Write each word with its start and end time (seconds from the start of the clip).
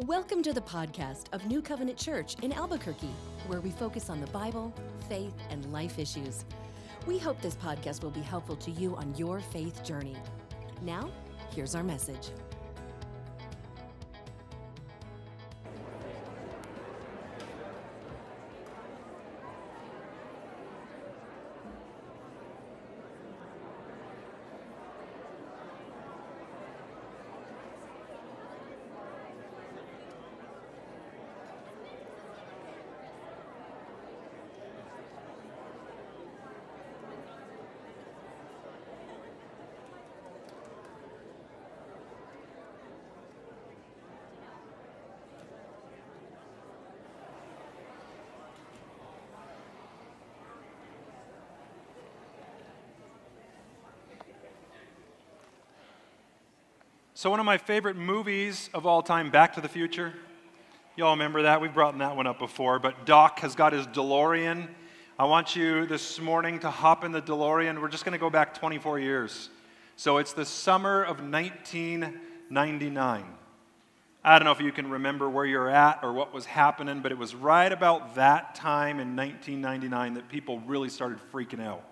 Welcome 0.00 0.42
to 0.42 0.52
the 0.52 0.60
podcast 0.60 1.26
of 1.32 1.46
New 1.46 1.62
Covenant 1.62 1.96
Church 1.96 2.34
in 2.42 2.52
Albuquerque, 2.52 3.14
where 3.46 3.60
we 3.60 3.70
focus 3.70 4.10
on 4.10 4.20
the 4.20 4.26
Bible, 4.26 4.74
faith, 5.08 5.32
and 5.50 5.72
life 5.72 6.00
issues. 6.00 6.44
We 7.06 7.16
hope 7.16 7.40
this 7.40 7.54
podcast 7.54 8.02
will 8.02 8.10
be 8.10 8.20
helpful 8.20 8.56
to 8.56 8.72
you 8.72 8.96
on 8.96 9.14
your 9.14 9.38
faith 9.38 9.84
journey. 9.84 10.16
Now, 10.82 11.08
here's 11.54 11.76
our 11.76 11.84
message. 11.84 12.30
So, 57.24 57.30
one 57.30 57.40
of 57.40 57.46
my 57.46 57.56
favorite 57.56 57.96
movies 57.96 58.68
of 58.74 58.84
all 58.84 59.00
time, 59.00 59.30
Back 59.30 59.54
to 59.54 59.62
the 59.62 59.68
Future. 59.68 60.12
You 60.94 61.06
all 61.06 61.12
remember 61.12 61.44
that? 61.44 61.58
We've 61.58 61.72
brought 61.72 61.96
that 61.96 62.14
one 62.14 62.26
up 62.26 62.38
before. 62.38 62.78
But 62.78 63.06
Doc 63.06 63.38
has 63.38 63.54
got 63.54 63.72
his 63.72 63.86
DeLorean. 63.86 64.68
I 65.18 65.24
want 65.24 65.56
you 65.56 65.86
this 65.86 66.20
morning 66.20 66.58
to 66.58 66.68
hop 66.68 67.02
in 67.02 67.12
the 67.12 67.22
DeLorean. 67.22 67.80
We're 67.80 67.88
just 67.88 68.04
going 68.04 68.12
to 68.12 68.18
go 68.18 68.28
back 68.28 68.52
24 68.52 68.98
years. 68.98 69.48
So, 69.96 70.18
it's 70.18 70.34
the 70.34 70.44
summer 70.44 71.02
of 71.02 71.20
1999. 71.20 73.24
I 74.22 74.38
don't 74.38 74.44
know 74.44 74.52
if 74.52 74.60
you 74.60 74.70
can 74.70 74.90
remember 74.90 75.30
where 75.30 75.46
you're 75.46 75.70
at 75.70 76.00
or 76.02 76.12
what 76.12 76.34
was 76.34 76.44
happening, 76.44 77.00
but 77.00 77.10
it 77.10 77.16
was 77.16 77.34
right 77.34 77.72
about 77.72 78.16
that 78.16 78.54
time 78.54 79.00
in 79.00 79.16
1999 79.16 80.12
that 80.12 80.28
people 80.28 80.60
really 80.66 80.90
started 80.90 81.20
freaking 81.32 81.64
out. 81.64 81.84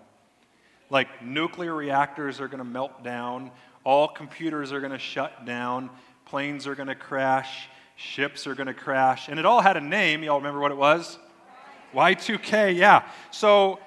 Like, 0.91 1.25
nuclear 1.25 1.73
reactors 1.73 2.39
are 2.39 2.47
going 2.47 2.59
to 2.59 2.63
melt 2.63 3.03
down 3.03 3.49
all 3.83 4.07
computers 4.07 4.71
are 4.71 4.79
going 4.79 4.91
to 4.91 4.99
shut 4.99 5.45
down, 5.45 5.89
planes 6.25 6.67
are 6.67 6.75
going 6.75 6.87
to 6.87 6.95
crash, 6.95 7.67
ships 7.95 8.47
are 8.47 8.55
going 8.55 8.67
to 8.67 8.73
crash. 8.73 9.27
And 9.27 9.39
it 9.39 9.45
all 9.45 9.61
had 9.61 9.77
a 9.77 9.81
name. 9.81 10.23
Y'all 10.23 10.37
remember 10.37 10.59
what 10.59 10.71
it 10.71 10.77
was? 10.77 11.17
Y2K, 11.93 12.75
yeah. 12.75 13.07
So, 13.31 13.79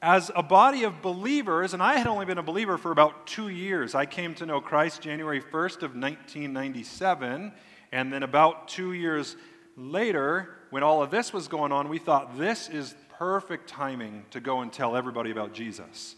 as 0.00 0.30
a 0.36 0.42
body 0.42 0.84
of 0.84 1.02
believers, 1.02 1.74
and 1.74 1.82
I 1.82 1.96
had 1.96 2.06
only 2.06 2.24
been 2.24 2.38
a 2.38 2.42
believer 2.42 2.78
for 2.78 2.92
about 2.92 3.26
two 3.26 3.48
years. 3.48 3.96
I 3.96 4.06
came 4.06 4.34
to 4.36 4.46
know 4.46 4.60
Christ 4.60 5.02
January 5.02 5.40
1st 5.40 5.82
of 5.82 5.96
1997, 5.96 7.52
and 7.90 8.12
then 8.12 8.22
about 8.22 8.68
two 8.68 8.92
years 8.92 9.36
later, 9.76 10.50
when 10.70 10.84
all 10.84 11.02
of 11.02 11.10
this 11.10 11.32
was 11.32 11.48
going 11.48 11.72
on, 11.72 11.88
we 11.88 11.98
thought 11.98 12.38
this 12.38 12.68
is 12.68 12.94
perfect 13.18 13.68
timing 13.68 14.24
to 14.30 14.38
go 14.38 14.60
and 14.60 14.72
tell 14.72 14.94
everybody 14.94 15.32
about 15.32 15.52
Jesus. 15.52 16.14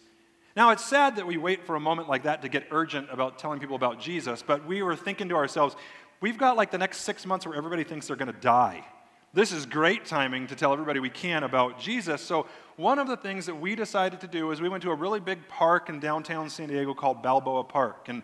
Now, 0.57 0.71
it's 0.71 0.85
sad 0.85 1.17
that 1.17 1.27
we 1.27 1.37
wait 1.37 1.65
for 1.65 1.77
a 1.77 1.81
moment 1.81 2.09
like 2.09 2.25
that 2.25 2.43
to 2.43 2.49
get 2.49 2.67
urgent 2.71 3.09
about 3.11 3.39
telling 3.39 3.61
people 3.61 3.77
about 3.77 4.01
Jesus, 4.01 4.43
but 4.45 4.67
we 4.67 4.83
were 4.83 4.97
thinking 4.97 5.29
to 5.29 5.37
ourselves, 5.37 5.77
we've 6.21 6.39
got 6.39 6.57
like 6.57 6.71
the 6.71 6.79
next 6.79 7.03
six 7.03 7.25
months 7.25 7.47
where 7.47 7.55
everybody 7.55 7.85
thinks 7.85 8.09
they're 8.09 8.17
going 8.17 8.33
to 8.33 8.41
die. 8.41 8.85
This 9.33 9.53
is 9.53 9.65
great 9.65 10.07
timing 10.07 10.49
to 10.49 10.57
tell 10.57 10.73
everybody 10.73 10.99
we 10.99 11.09
can 11.09 11.45
about 11.45 11.79
Jesus. 11.79 12.21
So, 12.21 12.47
one 12.77 12.99
of 12.99 13.07
the 13.07 13.17
things 13.17 13.47
that 13.47 13.55
we 13.55 13.77
decided 13.77 14.21
to 14.23 14.27
do 14.27 14.51
is 14.51 14.61
we 14.61 14.69
went 14.69 14.83
to 14.83 14.91
a 14.91 14.95
really 14.95 15.21
big 15.21 15.47
park 15.47 15.89
in 15.89 16.01
downtown 16.01 16.51
San 16.51 16.69
Diego 16.69 16.95
called 16.95 17.23
Balboa 17.23 17.63
Park. 17.63 18.09
And 18.09 18.23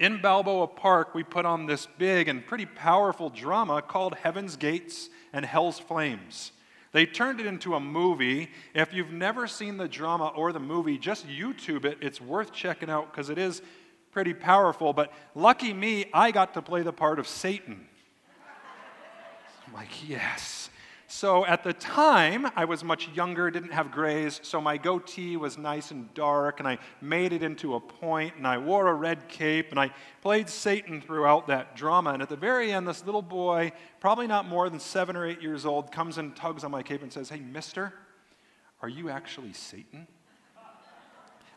in 0.00 0.20
Balboa 0.20 0.66
Park, 0.66 1.14
we 1.14 1.22
put 1.22 1.44
on 1.44 1.66
this 1.66 1.86
big 1.98 2.26
and 2.26 2.44
pretty 2.44 2.66
powerful 2.66 3.30
drama 3.30 3.82
called 3.82 4.14
Heaven's 4.16 4.56
Gates 4.56 5.10
and 5.32 5.44
Hell's 5.44 5.78
Flames. 5.78 6.50
They 6.92 7.06
turned 7.06 7.40
it 7.40 7.46
into 7.46 7.74
a 7.74 7.80
movie. 7.80 8.50
If 8.74 8.92
you've 8.92 9.12
never 9.12 9.46
seen 9.46 9.76
the 9.76 9.88
drama 9.88 10.28
or 10.28 10.52
the 10.52 10.60
movie, 10.60 10.98
just 10.98 11.26
YouTube 11.28 11.84
it. 11.84 11.98
It's 12.00 12.20
worth 12.20 12.52
checking 12.52 12.88
out 12.88 13.10
because 13.10 13.30
it 13.30 13.38
is 13.38 13.62
pretty 14.10 14.34
powerful. 14.34 14.92
But 14.92 15.12
lucky 15.34 15.72
me, 15.72 16.06
I 16.14 16.30
got 16.30 16.54
to 16.54 16.62
play 16.62 16.82
the 16.82 16.92
part 16.92 17.18
of 17.18 17.28
Satan. 17.28 17.86
I'm 19.66 19.74
like, 19.74 20.08
yes. 20.08 20.70
So 21.10 21.46
at 21.46 21.64
the 21.64 21.72
time, 21.72 22.46
I 22.54 22.66
was 22.66 22.84
much 22.84 23.08
younger, 23.14 23.50
didn't 23.50 23.72
have 23.72 23.90
grays, 23.90 24.40
so 24.42 24.60
my 24.60 24.76
goatee 24.76 25.38
was 25.38 25.56
nice 25.56 25.90
and 25.90 26.12
dark, 26.12 26.60
and 26.60 26.68
I 26.68 26.76
made 27.00 27.32
it 27.32 27.42
into 27.42 27.76
a 27.76 27.80
point, 27.80 28.34
and 28.36 28.46
I 28.46 28.58
wore 28.58 28.88
a 28.88 28.94
red 28.94 29.26
cape, 29.26 29.70
and 29.70 29.80
I 29.80 29.90
played 30.20 30.50
Satan 30.50 31.00
throughout 31.00 31.46
that 31.46 31.74
drama. 31.74 32.10
And 32.10 32.20
at 32.20 32.28
the 32.28 32.36
very 32.36 32.70
end, 32.72 32.86
this 32.86 33.06
little 33.06 33.22
boy, 33.22 33.72
probably 34.00 34.26
not 34.26 34.46
more 34.46 34.68
than 34.68 34.78
seven 34.78 35.16
or 35.16 35.24
eight 35.24 35.40
years 35.40 35.64
old, 35.64 35.90
comes 35.90 36.18
and 36.18 36.36
tugs 36.36 36.62
on 36.62 36.70
my 36.70 36.82
cape 36.82 37.00
and 37.00 37.10
says, 37.10 37.30
Hey, 37.30 37.40
mister, 37.40 37.94
are 38.82 38.88
you 38.88 39.08
actually 39.08 39.54
Satan? 39.54 40.06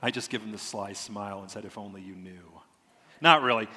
I 0.01 0.11
just 0.11 0.29
give 0.29 0.41
him 0.41 0.53
the 0.53 0.57
sly 0.57 0.93
smile 0.93 1.41
and 1.41 1.51
said, 1.51 1.65
If 1.65 1.77
only 1.77 2.01
you 2.01 2.15
knew. 2.15 2.61
Not 3.19 3.41
really. 3.41 3.67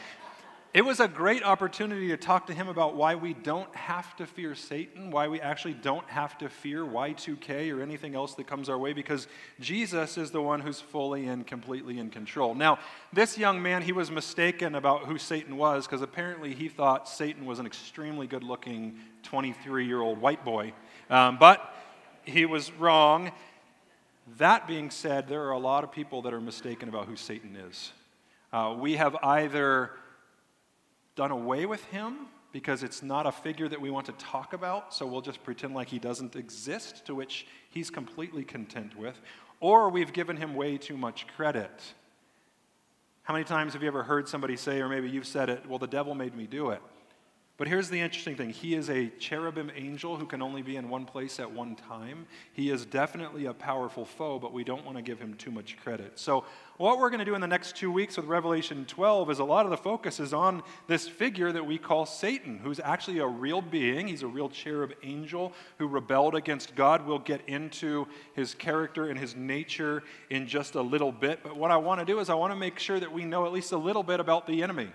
It 0.74 0.84
was 0.84 0.98
a 0.98 1.06
great 1.06 1.44
opportunity 1.44 2.08
to 2.08 2.16
talk 2.16 2.48
to 2.48 2.52
him 2.52 2.66
about 2.66 2.96
why 2.96 3.14
we 3.14 3.32
don't 3.32 3.72
have 3.76 4.16
to 4.16 4.26
fear 4.26 4.56
Satan, 4.56 5.12
why 5.12 5.28
we 5.28 5.40
actually 5.40 5.74
don't 5.74 6.08
have 6.10 6.36
to 6.38 6.48
fear 6.48 6.84
Y2K 6.84 7.72
or 7.72 7.80
anything 7.80 8.16
else 8.16 8.34
that 8.34 8.48
comes 8.48 8.68
our 8.68 8.76
way, 8.76 8.92
because 8.92 9.28
Jesus 9.60 10.18
is 10.18 10.32
the 10.32 10.42
one 10.42 10.58
who's 10.58 10.80
fully 10.80 11.28
and 11.28 11.46
completely 11.46 12.00
in 12.00 12.10
control. 12.10 12.56
Now, 12.56 12.80
this 13.12 13.38
young 13.38 13.62
man, 13.62 13.82
he 13.82 13.92
was 13.92 14.10
mistaken 14.10 14.74
about 14.74 15.04
who 15.04 15.16
Satan 15.16 15.56
was, 15.56 15.86
because 15.86 16.02
apparently 16.02 16.54
he 16.54 16.68
thought 16.68 17.08
Satan 17.08 17.46
was 17.46 17.60
an 17.60 17.66
extremely 17.66 18.26
good 18.26 18.42
looking 18.42 18.96
23 19.22 19.86
year 19.86 20.00
old 20.00 20.20
white 20.20 20.44
boy. 20.44 20.72
Um, 21.08 21.38
but 21.38 21.72
he 22.24 22.46
was 22.46 22.72
wrong. 22.72 23.30
That 24.38 24.66
being 24.66 24.90
said, 24.90 25.28
there 25.28 25.44
are 25.44 25.52
a 25.52 25.58
lot 25.58 25.84
of 25.84 25.92
people 25.92 26.22
that 26.22 26.34
are 26.34 26.40
mistaken 26.40 26.88
about 26.88 27.06
who 27.06 27.14
Satan 27.14 27.54
is. 27.54 27.92
Uh, 28.52 28.74
we 28.76 28.96
have 28.96 29.14
either 29.22 29.92
done 31.16 31.30
away 31.30 31.66
with 31.66 31.84
him 31.86 32.26
because 32.52 32.82
it's 32.82 33.02
not 33.02 33.26
a 33.26 33.32
figure 33.32 33.68
that 33.68 33.80
we 33.80 33.90
want 33.90 34.06
to 34.06 34.12
talk 34.12 34.52
about, 34.52 34.94
so 34.94 35.06
we'll 35.06 35.20
just 35.20 35.42
pretend 35.42 35.74
like 35.74 35.88
he 35.88 35.98
doesn't 35.98 36.36
exist, 36.36 37.04
to 37.06 37.14
which 37.14 37.46
he's 37.70 37.90
completely 37.90 38.44
content 38.44 38.96
with, 38.96 39.20
or 39.60 39.88
we've 39.88 40.12
given 40.12 40.36
him 40.36 40.54
way 40.54 40.78
too 40.78 40.96
much 40.96 41.26
credit. 41.36 41.82
How 43.24 43.34
many 43.34 43.44
times 43.44 43.72
have 43.72 43.82
you 43.82 43.88
ever 43.88 44.04
heard 44.04 44.28
somebody 44.28 44.56
say, 44.56 44.80
or 44.80 44.88
maybe 44.88 45.10
you've 45.10 45.26
said 45.26 45.48
it, 45.48 45.68
well, 45.68 45.78
the 45.78 45.88
devil 45.88 46.14
made 46.14 46.36
me 46.36 46.46
do 46.46 46.70
it? 46.70 46.80
But 47.56 47.68
here's 47.68 47.88
the 47.88 48.00
interesting 48.00 48.34
thing 48.34 48.50
He 48.50 48.74
is 48.74 48.90
a 48.90 49.08
cherubim 49.20 49.70
angel 49.76 50.16
who 50.16 50.26
can 50.26 50.42
only 50.42 50.62
be 50.62 50.76
in 50.76 50.88
one 50.88 51.04
place 51.04 51.38
at 51.38 51.50
one 51.50 51.76
time. 51.76 52.26
He 52.52 52.70
is 52.70 52.84
definitely 52.84 53.46
a 53.46 53.54
powerful 53.54 54.04
foe, 54.04 54.40
but 54.40 54.52
we 54.52 54.64
don't 54.64 54.84
want 54.84 54.96
to 54.96 55.02
give 55.02 55.20
him 55.20 55.34
too 55.34 55.52
much 55.52 55.76
credit. 55.76 56.18
So, 56.18 56.44
what 56.78 56.98
we're 56.98 57.10
going 57.10 57.20
to 57.20 57.24
do 57.24 57.36
in 57.36 57.40
the 57.40 57.46
next 57.46 57.76
two 57.76 57.92
weeks 57.92 58.16
with 58.16 58.26
Revelation 58.26 58.84
12 58.86 59.30
is 59.30 59.38
a 59.38 59.44
lot 59.44 59.64
of 59.64 59.70
the 59.70 59.76
focus 59.76 60.18
is 60.18 60.34
on 60.34 60.64
this 60.88 61.06
figure 61.06 61.52
that 61.52 61.64
we 61.64 61.78
call 61.78 62.04
Satan, 62.06 62.58
who's 62.58 62.80
actually 62.80 63.20
a 63.20 63.26
real 63.26 63.62
being. 63.62 64.08
He's 64.08 64.24
a 64.24 64.26
real 64.26 64.48
cherub 64.48 64.92
angel 65.04 65.52
who 65.78 65.86
rebelled 65.86 66.34
against 66.34 66.74
God. 66.74 67.06
We'll 67.06 67.20
get 67.20 67.42
into 67.46 68.08
his 68.34 68.54
character 68.54 69.06
and 69.06 69.16
his 69.16 69.36
nature 69.36 70.02
in 70.30 70.48
just 70.48 70.74
a 70.74 70.82
little 70.82 71.12
bit. 71.12 71.44
But 71.44 71.56
what 71.56 71.70
I 71.70 71.76
want 71.76 72.00
to 72.00 72.04
do 72.04 72.18
is 72.18 72.28
I 72.28 72.34
want 72.34 72.50
to 72.50 72.58
make 72.58 72.80
sure 72.80 72.98
that 72.98 73.12
we 73.12 73.24
know 73.24 73.46
at 73.46 73.52
least 73.52 73.70
a 73.70 73.78
little 73.78 74.02
bit 74.02 74.18
about 74.18 74.48
the 74.48 74.64
enemy. 74.64 74.90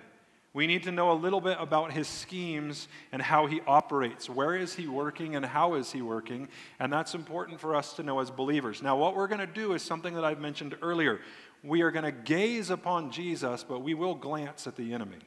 We 0.54 0.66
need 0.66 0.84
to 0.84 0.92
know 0.92 1.12
a 1.12 1.14
little 1.14 1.42
bit 1.42 1.58
about 1.60 1.92
his 1.92 2.08
schemes 2.08 2.88
and 3.12 3.22
how 3.22 3.46
he 3.46 3.62
operates. 3.68 4.28
Where 4.30 4.56
is 4.56 4.74
he 4.74 4.88
working 4.88 5.36
and 5.36 5.46
how 5.46 5.76
is 5.76 5.92
he 5.92 6.02
working? 6.02 6.48
And 6.80 6.92
that's 6.92 7.14
important 7.14 7.60
for 7.60 7.76
us 7.76 7.94
to 7.94 8.04
know 8.04 8.20
as 8.20 8.32
believers. 8.32 8.82
Now, 8.82 8.98
what 8.98 9.16
we're 9.16 9.28
going 9.28 9.40
to 9.40 9.48
do 9.48 9.74
is 9.74 9.84
something 9.84 10.16
that 10.16 10.26
I've 10.26 10.40
mentioned 10.40 10.76
earlier. 10.82 11.20
We 11.64 11.82
are 11.82 11.92
going 11.92 12.06
to 12.06 12.12
gaze 12.12 12.72
upon 12.72 13.12
Jesus, 13.12 13.64
but 13.64 13.84
we 13.84 13.94
will 13.94 14.16
glance 14.16 14.66
at 14.66 14.76
the 14.76 14.94
enemy. 14.94 15.20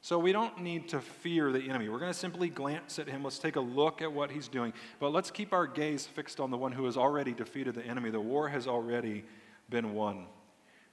So 0.00 0.18
we 0.18 0.32
don't 0.32 0.60
need 0.60 0.88
to 0.90 1.00
fear 1.00 1.50
the 1.50 1.62
enemy. 1.62 1.88
We're 1.88 1.98
going 1.98 2.12
to 2.12 2.18
simply 2.18 2.48
glance 2.48 2.98
at 2.98 3.08
him. 3.08 3.24
Let's 3.24 3.38
take 3.38 3.56
a 3.56 3.60
look 3.60 4.02
at 4.02 4.12
what 4.12 4.30
he's 4.30 4.48
doing. 4.48 4.72
But 5.00 5.10
let's 5.10 5.30
keep 5.30 5.52
our 5.52 5.66
gaze 5.66 6.06
fixed 6.06 6.40
on 6.40 6.50
the 6.50 6.56
one 6.56 6.72
who 6.72 6.84
has 6.84 6.96
already 6.96 7.32
defeated 7.32 7.74
the 7.74 7.84
enemy. 7.84 8.10
The 8.10 8.20
war 8.20 8.48
has 8.48 8.66
already 8.66 9.24
been 9.70 9.94
won. 9.94 10.26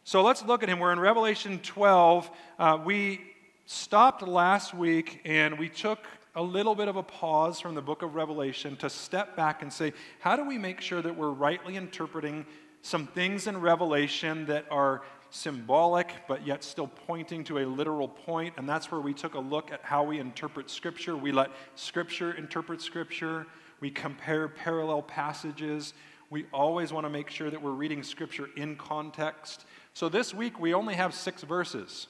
So 0.05 0.21
let's 0.21 0.43
look 0.43 0.63
at 0.63 0.69
him. 0.69 0.79
We're 0.79 0.91
in 0.91 0.99
Revelation 0.99 1.59
12. 1.59 2.31
Uh, 2.57 2.79
we 2.83 3.21
stopped 3.65 4.21
last 4.21 4.73
week 4.73 5.21
and 5.25 5.57
we 5.57 5.69
took 5.69 6.05
a 6.35 6.41
little 6.41 6.75
bit 6.75 6.87
of 6.87 6.97
a 6.97 7.03
pause 7.03 7.59
from 7.59 7.75
the 7.75 7.81
book 7.81 8.01
of 8.01 8.15
Revelation 8.15 8.75
to 8.77 8.89
step 8.89 9.35
back 9.35 9.61
and 9.61 9.71
say, 9.71 9.93
how 10.19 10.35
do 10.35 10.45
we 10.45 10.57
make 10.57 10.81
sure 10.81 11.01
that 11.01 11.15
we're 11.15 11.31
rightly 11.31 11.75
interpreting 11.75 12.45
some 12.81 13.07
things 13.07 13.47
in 13.47 13.59
Revelation 13.59 14.45
that 14.45 14.65
are 14.69 15.01
symbolic, 15.31 16.13
but 16.27 16.45
yet 16.45 16.63
still 16.63 16.87
pointing 16.87 17.43
to 17.43 17.57
a 17.59 17.65
literal 17.65 18.07
point. 18.07 18.53
And 18.57 18.69
that's 18.69 18.91
where 18.91 19.01
we 19.01 19.13
took 19.13 19.33
a 19.33 19.39
look 19.39 19.71
at 19.71 19.81
how 19.81 20.03
we 20.03 20.19
interpret 20.19 20.69
Scripture. 20.69 21.17
We 21.17 21.31
let 21.31 21.49
Scripture 21.75 22.33
interpret 22.33 22.81
Scripture, 22.81 23.47
we 23.79 23.89
compare 23.89 24.47
parallel 24.47 25.01
passages. 25.01 25.93
We 26.29 26.45
always 26.53 26.93
want 26.93 27.05
to 27.05 27.09
make 27.09 27.29
sure 27.29 27.49
that 27.49 27.61
we're 27.61 27.71
reading 27.71 28.03
Scripture 28.03 28.49
in 28.55 28.75
context. 28.75 29.65
So 29.93 30.09
this 30.09 30.33
week, 30.33 30.59
we 30.59 30.73
only 30.73 30.95
have 30.95 31.13
six 31.13 31.43
verses. 31.43 32.07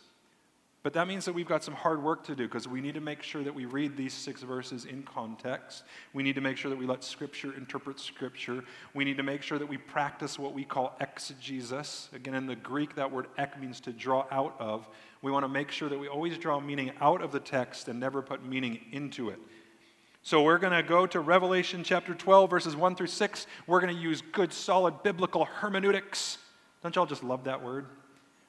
But 0.86 0.94
that 0.94 1.08
means 1.08 1.26
that 1.26 1.34
we've 1.34 1.48
got 1.48 1.64
some 1.64 1.74
hard 1.74 2.04
work 2.04 2.24
to 2.26 2.36
do 2.36 2.44
because 2.44 2.68
we 2.68 2.80
need 2.80 2.94
to 2.94 3.02
make 3.02 3.24
sure 3.24 3.44
that 3.44 3.56
we 3.56 3.66
read 3.66 3.98
these 3.98 4.14
six 4.14 4.44
verses 4.44 4.86
in 4.86 5.02
context. 5.02 5.82
We 6.14 6.22
need 6.22 6.36
to 6.36 6.42
make 6.42 6.58
sure 6.58 6.70
that 6.70 6.78
we 6.78 6.86
let 6.86 7.04
Scripture 7.04 7.56
interpret 7.58 8.00
Scripture. 8.00 8.64
We 8.94 9.04
need 9.04 9.18
to 9.18 9.24
make 9.24 9.42
sure 9.42 9.58
that 9.58 9.66
we 9.66 9.78
practice 9.78 10.38
what 10.38 10.54
we 10.54 10.64
call 10.64 10.96
exegesis. 11.02 12.10
Again, 12.14 12.36
in 12.36 12.46
the 12.46 12.56
Greek, 12.56 12.94
that 12.98 13.12
word 13.12 13.26
ek 13.40 13.60
means 13.60 13.80
to 13.80 13.92
draw 13.92 14.28
out 14.30 14.56
of. 14.60 14.88
We 15.24 15.32
want 15.32 15.44
to 15.44 15.50
make 15.50 15.72
sure 15.72 15.90
that 15.90 15.98
we 15.98 16.08
always 16.08 16.38
draw 16.38 16.60
meaning 16.60 16.92
out 17.02 17.24
of 17.24 17.32
the 17.32 17.40
text 17.40 17.88
and 17.88 18.00
never 18.00 18.22
put 18.22 18.46
meaning 18.46 18.80
into 18.92 19.30
it. 19.30 19.40
So 20.22 20.44
we're 20.44 20.60
going 20.60 20.74
to 20.74 20.88
go 20.88 21.08
to 21.08 21.20
Revelation 21.20 21.84
chapter 21.84 22.14
12, 22.14 22.48
verses 22.48 22.76
1 22.76 22.96
through 22.96 23.08
6. 23.08 23.48
We're 23.66 23.82
going 23.82 23.96
to 23.96 24.00
use 24.00 24.22
good, 24.22 24.54
solid 24.54 25.02
biblical 25.02 25.46
hermeneutics. 25.46 26.38
Don't 26.84 26.96
y'all 26.96 27.08
just 27.08 27.24
love 27.24 27.46
that 27.46 27.64
word? 27.64 27.88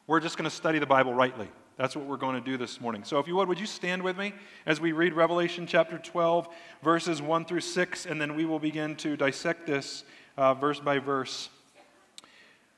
We're 0.06 0.20
just 0.20 0.36
going 0.36 0.50
to 0.50 0.54
study 0.54 0.78
the 0.78 0.84
Bible 0.84 1.14
rightly. 1.14 1.48
That's 1.76 1.94
what 1.94 2.06
we're 2.06 2.16
going 2.16 2.36
to 2.36 2.40
do 2.40 2.56
this 2.56 2.80
morning. 2.80 3.04
So, 3.04 3.18
if 3.18 3.28
you 3.28 3.36
would, 3.36 3.48
would 3.48 3.60
you 3.60 3.66
stand 3.66 4.02
with 4.02 4.16
me 4.16 4.32
as 4.64 4.80
we 4.80 4.92
read 4.92 5.12
Revelation 5.12 5.66
chapter 5.66 5.98
12, 5.98 6.48
verses 6.82 7.20
1 7.20 7.44
through 7.44 7.60
6, 7.60 8.06
and 8.06 8.18
then 8.18 8.34
we 8.34 8.46
will 8.46 8.58
begin 8.58 8.96
to 8.96 9.14
dissect 9.14 9.66
this 9.66 10.04
uh, 10.38 10.54
verse 10.54 10.80
by 10.80 10.98
verse. 10.98 11.50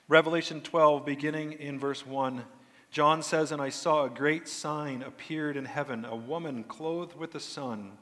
Revelation 0.09 0.61
12, 0.61 1.07
beginning 1.07 1.53
in 1.53 1.79
verse 1.79 2.05
1. 2.05 2.43
John 2.91 3.23
says, 3.23 3.53
And 3.53 3.63
I 3.63 3.69
saw 3.69 4.05
a 4.05 4.11
great 4.11 4.49
sign 4.49 5.03
appeared 5.03 5.57
in 5.57 5.67
heaven, 5.67 6.05
a 6.05 6.17
woman 6.17 6.65
clothed 6.65 7.17
with 7.17 7.31
the 7.31 7.41
sun, 7.41 7.93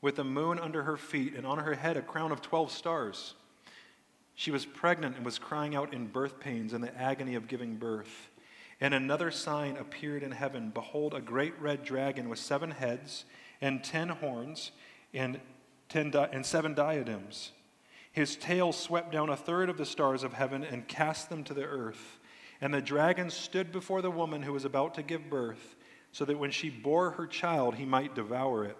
with 0.00 0.16
the 0.16 0.24
moon 0.24 0.60
under 0.60 0.84
her 0.84 0.96
feet, 0.96 1.34
and 1.34 1.44
on 1.44 1.58
her 1.58 1.74
head 1.74 1.96
a 1.96 2.02
crown 2.02 2.30
of 2.30 2.42
12 2.42 2.70
stars. 2.70 3.34
She 4.36 4.52
was 4.52 4.64
pregnant 4.64 5.16
and 5.16 5.24
was 5.24 5.40
crying 5.40 5.74
out 5.74 5.92
in 5.92 6.06
birth 6.06 6.38
pains 6.38 6.72
and 6.72 6.84
the 6.84 6.96
agony 6.96 7.34
of 7.34 7.48
giving 7.48 7.74
birth. 7.74 8.27
And 8.80 8.94
another 8.94 9.30
sign 9.30 9.76
appeared 9.76 10.22
in 10.22 10.32
heaven 10.32 10.70
Behold, 10.70 11.14
a 11.14 11.20
great 11.20 11.58
red 11.60 11.84
dragon 11.84 12.28
with 12.28 12.38
seven 12.38 12.70
heads 12.70 13.24
and 13.60 13.82
ten 13.82 14.08
horns 14.08 14.70
and, 15.12 15.40
ten 15.88 16.10
di- 16.10 16.28
and 16.32 16.46
seven 16.46 16.74
diadems. 16.74 17.52
His 18.12 18.36
tail 18.36 18.72
swept 18.72 19.12
down 19.12 19.30
a 19.30 19.36
third 19.36 19.68
of 19.68 19.78
the 19.78 19.86
stars 19.86 20.22
of 20.22 20.32
heaven 20.32 20.64
and 20.64 20.88
cast 20.88 21.28
them 21.28 21.44
to 21.44 21.54
the 21.54 21.64
earth. 21.64 22.18
And 22.60 22.74
the 22.74 22.80
dragon 22.80 23.30
stood 23.30 23.70
before 23.70 24.02
the 24.02 24.10
woman 24.10 24.42
who 24.42 24.52
was 24.52 24.64
about 24.64 24.94
to 24.94 25.02
give 25.02 25.30
birth, 25.30 25.76
so 26.10 26.24
that 26.24 26.38
when 26.38 26.50
she 26.50 26.70
bore 26.70 27.10
her 27.12 27.26
child, 27.26 27.76
he 27.76 27.84
might 27.84 28.14
devour 28.14 28.64
it. 28.64 28.76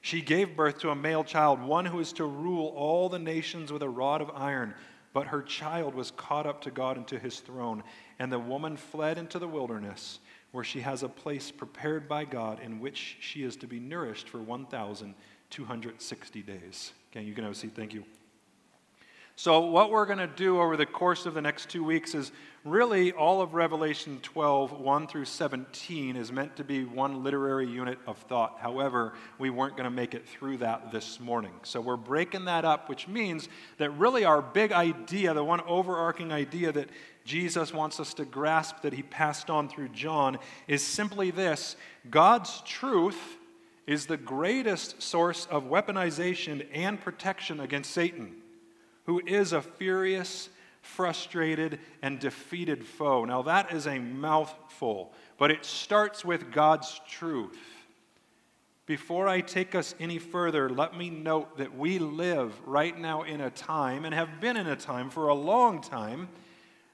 She 0.00 0.20
gave 0.20 0.56
birth 0.56 0.78
to 0.80 0.90
a 0.90 0.96
male 0.96 1.24
child, 1.24 1.60
one 1.60 1.84
who 1.84 2.00
is 2.00 2.12
to 2.14 2.24
rule 2.24 2.72
all 2.76 3.08
the 3.08 3.18
nations 3.18 3.72
with 3.72 3.82
a 3.82 3.88
rod 3.88 4.20
of 4.20 4.30
iron. 4.34 4.74
But 5.12 5.28
her 5.28 5.42
child 5.42 5.94
was 5.94 6.10
caught 6.10 6.46
up 6.46 6.60
to 6.62 6.70
God 6.70 6.96
and 6.96 7.06
to 7.08 7.18
his 7.18 7.40
throne. 7.40 7.82
And 8.18 8.32
the 8.32 8.38
woman 8.38 8.76
fled 8.76 9.18
into 9.18 9.38
the 9.38 9.48
wilderness, 9.48 10.18
where 10.52 10.64
she 10.64 10.80
has 10.80 11.02
a 11.02 11.08
place 11.08 11.50
prepared 11.50 12.08
by 12.08 12.24
God 12.24 12.60
in 12.60 12.80
which 12.80 13.16
she 13.20 13.42
is 13.42 13.56
to 13.56 13.66
be 13.66 13.78
nourished 13.78 14.28
for 14.28 14.38
1,260 14.38 16.42
days. 16.42 16.92
Okay, 17.12 17.22
you 17.22 17.34
can 17.34 17.44
have 17.44 17.52
a 17.52 17.56
seat. 17.56 17.72
Thank 17.74 17.94
you. 17.94 18.04
So, 19.38 19.66
what 19.66 19.90
we're 19.90 20.06
going 20.06 20.16
to 20.16 20.26
do 20.26 20.62
over 20.62 20.78
the 20.78 20.86
course 20.86 21.26
of 21.26 21.34
the 21.34 21.42
next 21.42 21.68
two 21.68 21.84
weeks 21.84 22.14
is 22.14 22.32
really 22.64 23.12
all 23.12 23.42
of 23.42 23.52
Revelation 23.52 24.18
12, 24.22 24.80
1 24.80 25.06
through 25.08 25.26
17, 25.26 26.16
is 26.16 26.32
meant 26.32 26.56
to 26.56 26.64
be 26.64 26.86
one 26.86 27.22
literary 27.22 27.68
unit 27.68 27.98
of 28.06 28.16
thought. 28.16 28.56
However, 28.60 29.12
we 29.38 29.50
weren't 29.50 29.76
going 29.76 29.84
to 29.84 29.94
make 29.94 30.14
it 30.14 30.26
through 30.26 30.56
that 30.58 30.90
this 30.90 31.20
morning. 31.20 31.52
So, 31.64 31.82
we're 31.82 31.98
breaking 31.98 32.46
that 32.46 32.64
up, 32.64 32.88
which 32.88 33.08
means 33.08 33.50
that 33.76 33.90
really 33.90 34.24
our 34.24 34.40
big 34.40 34.72
idea, 34.72 35.34
the 35.34 35.44
one 35.44 35.60
overarching 35.66 36.32
idea 36.32 36.72
that 36.72 36.88
Jesus 37.26 37.74
wants 37.74 38.00
us 38.00 38.14
to 38.14 38.24
grasp 38.24 38.80
that 38.80 38.94
he 38.94 39.02
passed 39.02 39.50
on 39.50 39.68
through 39.68 39.90
John, 39.90 40.38
is 40.66 40.82
simply 40.82 41.30
this 41.30 41.76
God's 42.08 42.62
truth 42.62 43.36
is 43.86 44.06
the 44.06 44.16
greatest 44.16 45.02
source 45.02 45.46
of 45.46 45.64
weaponization 45.64 46.66
and 46.72 46.98
protection 46.98 47.60
against 47.60 47.90
Satan 47.90 48.36
who 49.06 49.22
is 49.24 49.52
a 49.52 49.62
furious, 49.62 50.48
frustrated, 50.82 51.78
and 52.02 52.18
defeated 52.18 52.84
foe. 52.84 53.24
Now, 53.24 53.42
that 53.42 53.72
is 53.72 53.86
a 53.86 53.98
mouthful, 53.98 55.12
but 55.38 55.50
it 55.50 55.64
starts 55.64 56.24
with 56.24 56.52
God's 56.52 57.00
truth. 57.08 57.58
Before 58.84 59.26
I 59.26 59.40
take 59.40 59.74
us 59.74 59.94
any 59.98 60.18
further, 60.18 60.68
let 60.68 60.96
me 60.96 61.10
note 61.10 61.58
that 61.58 61.76
we 61.76 61.98
live 61.98 62.52
right 62.66 62.96
now 62.96 63.22
in 63.22 63.40
a 63.40 63.50
time, 63.50 64.04
and 64.04 64.14
have 64.14 64.40
been 64.40 64.56
in 64.56 64.66
a 64.66 64.76
time 64.76 65.08
for 65.08 65.28
a 65.28 65.34
long 65.34 65.80
time, 65.80 66.28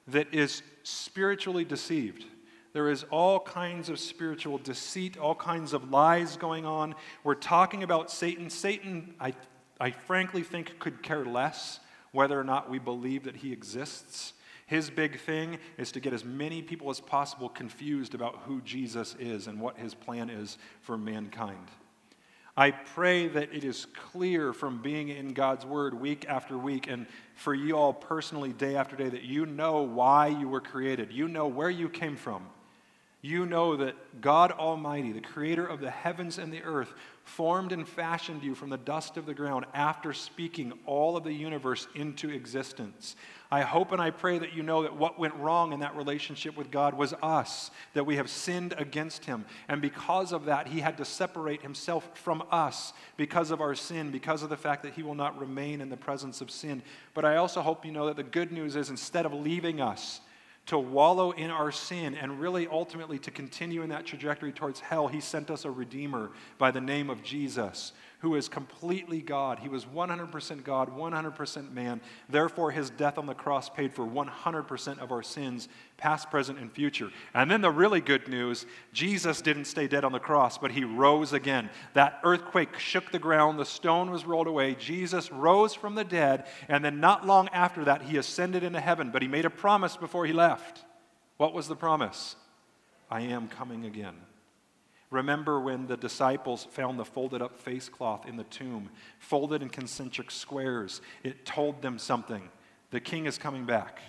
that 0.09 0.35
is 0.35 0.63
spiritually 0.83 1.65
deceived. 1.65 2.25
There 2.73 2.89
is 2.89 3.05
all 3.11 3.39
kinds 3.41 3.89
of 3.89 3.99
spiritual 3.99 4.59
deceit, 4.59 5.19
all 5.19 5.35
kinds 5.35 5.73
of 5.73 5.91
lies 5.91 6.37
going 6.37 6.65
on. 6.65 6.95
We're 7.23 7.35
talking 7.35 7.83
about 7.83 8.11
Satan. 8.11 8.49
Satan, 8.49 9.15
I, 9.21 9.35
I 9.79 9.91
frankly 9.91 10.43
think, 10.43 10.79
could 10.79 11.03
care 11.03 11.25
less 11.25 11.81
whether 12.13 12.39
or 12.39 12.45
not 12.45 12.71
we 12.71 12.79
believe 12.79 13.25
that 13.25 13.37
he 13.37 13.53
exists. 13.53 14.33
His 14.67 14.89
big 14.89 15.21
thing 15.21 15.59
is 15.77 15.93
to 15.93 16.01
get 16.01 16.15
as 16.15 16.25
many 16.25 16.63
people 16.63 16.89
as 16.89 17.01
possible 17.01 17.51
confused 17.51 18.15
about 18.15 18.39
who 18.47 18.63
Jesus 18.63 19.17
is 19.19 19.47
and 19.47 19.61
what 19.61 19.77
his 19.77 19.93
plan 19.93 20.31
is 20.31 20.57
for 20.81 20.97
mankind. 20.97 21.69
I 22.57 22.71
pray 22.71 23.29
that 23.29 23.55
it 23.55 23.65
is 23.65 23.87
clear 24.11 24.53
from 24.53 24.83
being 24.83 25.09
in 25.09 25.33
God's 25.33 25.65
Word 25.65 25.95
week 25.95 26.27
after 26.29 26.59
week, 26.59 26.87
and 26.87 27.07
for 27.35 27.55
you 27.55 27.77
all 27.77 27.95
personally, 27.95 28.53
day 28.53 28.77
after 28.77 28.95
day, 28.95 29.09
that 29.09 29.23
you 29.23 29.47
know 29.47 29.83
why 29.83 30.27
you 30.27 30.49
were 30.49 30.61
created. 30.61 31.13
You 31.13 31.29
know 31.29 31.47
where 31.47 31.71
you 31.71 31.89
came 31.89 32.17
from. 32.17 32.47
You 33.25 33.47
know 33.47 33.77
that 33.77 34.21
God 34.21 34.51
Almighty, 34.51 35.13
the 35.13 35.21
creator 35.21 35.65
of 35.65 35.79
the 35.79 35.93
heavens 35.93 36.39
and 36.39 36.53
the 36.53 36.65
earth, 36.65 36.93
formed 37.23 37.71
and 37.71 37.89
fashioned 37.89 38.43
you 38.43 38.57
from 38.57 38.69
the 38.69 38.77
dust 38.77 39.17
of 39.17 39.27
the 39.27 39.35
ground 39.35 39.65
after 39.75 40.13
speaking 40.13 40.73
all 40.87 41.17
of 41.17 41.23
the 41.23 41.33
universe 41.33 41.87
into 41.95 42.31
existence. 42.31 43.15
I 43.49 43.61
hope 43.61 43.93
and 43.93 44.03
I 44.03 44.11
pray 44.11 44.39
that 44.39 44.55
you 44.55 44.65
know 44.65 44.83
that 44.83 44.97
what 44.97 45.21
went 45.21 45.35
wrong 45.35 45.73
in 45.73 45.81
that 45.81 45.95
relationship 45.95 46.57
with 46.57 46.73
God 46.73 46.95
was 46.95 47.15
us, 47.23 47.71
that 47.95 48.07
we 48.07 48.17
have 48.17 48.29
sinned 48.29 48.75
against 48.77 49.25
Him. 49.25 49.45
And 49.69 49.81
because 49.81 50.33
of 50.33 50.47
that, 50.47 50.67
He 50.67 50.81
had 50.81 50.97
to 50.97 51.05
separate 51.05 51.63
Himself 51.63 52.11
from 52.15 52.43
us 52.51 52.93
because 53.17 53.53
of 53.53 53.61
our 53.61 53.77
sin, 53.77 54.11
because 54.11 54.43
of 54.43 54.51
the 54.51 54.57
fact 54.57 54.83
that 54.83 54.95
He 54.95 55.05
will 55.05 55.15
not 55.15 55.39
remain 55.39 55.81
in 55.81 55.91
the 55.91 55.97
presence 55.97 56.41
of 56.41 56.51
sin. 56.51 56.83
But 57.15 57.25
I 57.25 57.37
also 57.37 57.61
hope 57.61 57.87
you 57.87 57.93
know 57.93 58.07
that 58.07 58.17
the 58.17 58.25
good 58.25 58.51
news 58.51 58.75
is 58.75 58.91
instead 58.91 59.27
of 59.27 59.33
leaving 59.33 59.81
us, 59.81 60.21
to 60.67 60.79
wallow 60.79 61.33
in 61.33 61.51
our 61.51 61.73
sin 61.73 62.15
and 62.15 62.41
really 62.41 62.69
ultimately 62.69 63.19
to 63.19 63.31
continue 63.31 63.83
in 63.83 63.89
that 63.91 64.07
trajectory 64.07 64.53
towards 64.53 64.81
hell, 64.81 65.09
he 65.09 65.21
sent 65.21 65.51
us 65.51 65.65
a 65.65 65.71
Redeemer 65.71 66.31
by 66.59 66.71
the 66.71 66.81
name 66.81 67.11
of 67.11 67.23
Jesus, 67.23 67.93
who 68.23 68.37
is 68.37 68.49
completely 68.49 69.21
God. 69.21 69.59
He 69.59 69.69
was 69.69 69.85
100% 69.85 70.63
God, 70.63 70.97
100% 70.97 71.73
man. 71.73 72.01
Therefore, 72.29 72.71
his 72.71 72.89
death 72.89 73.19
on 73.19 73.27
the 73.27 73.35
cross 73.35 73.69
paid 73.69 73.93
for 73.93 74.07
100% 74.07 74.99
of 75.01 75.11
our 75.11 75.25
sins, 75.25 75.69
past, 75.97 76.31
present, 76.31 76.61
and 76.61 76.71
future. 76.71 77.11
And 77.35 77.51
then 77.51 77.63
the 77.63 77.71
really 77.73 78.01
good 78.01 78.29
news 78.29 78.65
Jesus 78.93 79.43
didn't 79.43 79.65
stay 79.65 79.89
dead 79.89 80.05
on 80.05 80.13
the 80.13 80.21
cross, 80.21 80.57
but 80.57 80.71
he 80.71 80.85
rose 80.85 81.33
again. 81.33 81.69
That 81.95 82.21
earthquake 82.23 82.79
shook 82.79 83.11
the 83.11 83.19
ground, 83.19 83.59
the 83.59 83.65
stone 83.65 84.13
was 84.13 84.25
rolled 84.25 84.47
away. 84.47 84.77
Jesus 84.77 85.33
rose 85.33 85.75
from 85.75 85.97
the 85.97 86.05
dead, 86.05 86.47
and 86.69 86.85
then 86.85 87.01
not 87.01 87.27
long 87.27 87.49
after 87.49 87.85
that, 87.87 88.03
he 88.03 88.19
ascended 88.19 88.63
into 88.63 88.79
heaven. 88.79 89.11
But 89.11 89.23
he 89.23 89.29
made 89.29 89.47
a 89.47 89.51
promise 89.51 89.97
before 89.97 90.27
he 90.27 90.33
left. 90.33 90.85
What 91.39 91.55
was 91.55 91.67
the 91.67 91.75
promise? 91.75 92.37
I 93.11 93.23
am 93.23 93.49
coming 93.49 93.85
again. 93.85 94.15
Remember 95.13 95.61
when 95.61 95.87
the 95.87 95.97
disciples 95.99 96.65
found 96.65 96.99
the 96.99 97.05
folded 97.05 97.43
up 97.43 97.59
face 97.59 97.91
cloth 97.91 98.27
in 98.27 98.39
the 98.39 98.45
tomb, 98.45 98.89
folded 99.19 99.61
in 99.61 99.69
concentric 99.69 100.31
squares? 100.31 101.03
It 101.23 101.45
told 101.45 101.83
them 101.83 101.99
something. 101.99 102.49
The 102.91 103.01
king 103.01 103.27
is 103.27 103.37
coming 103.37 103.67
back. 103.67 104.01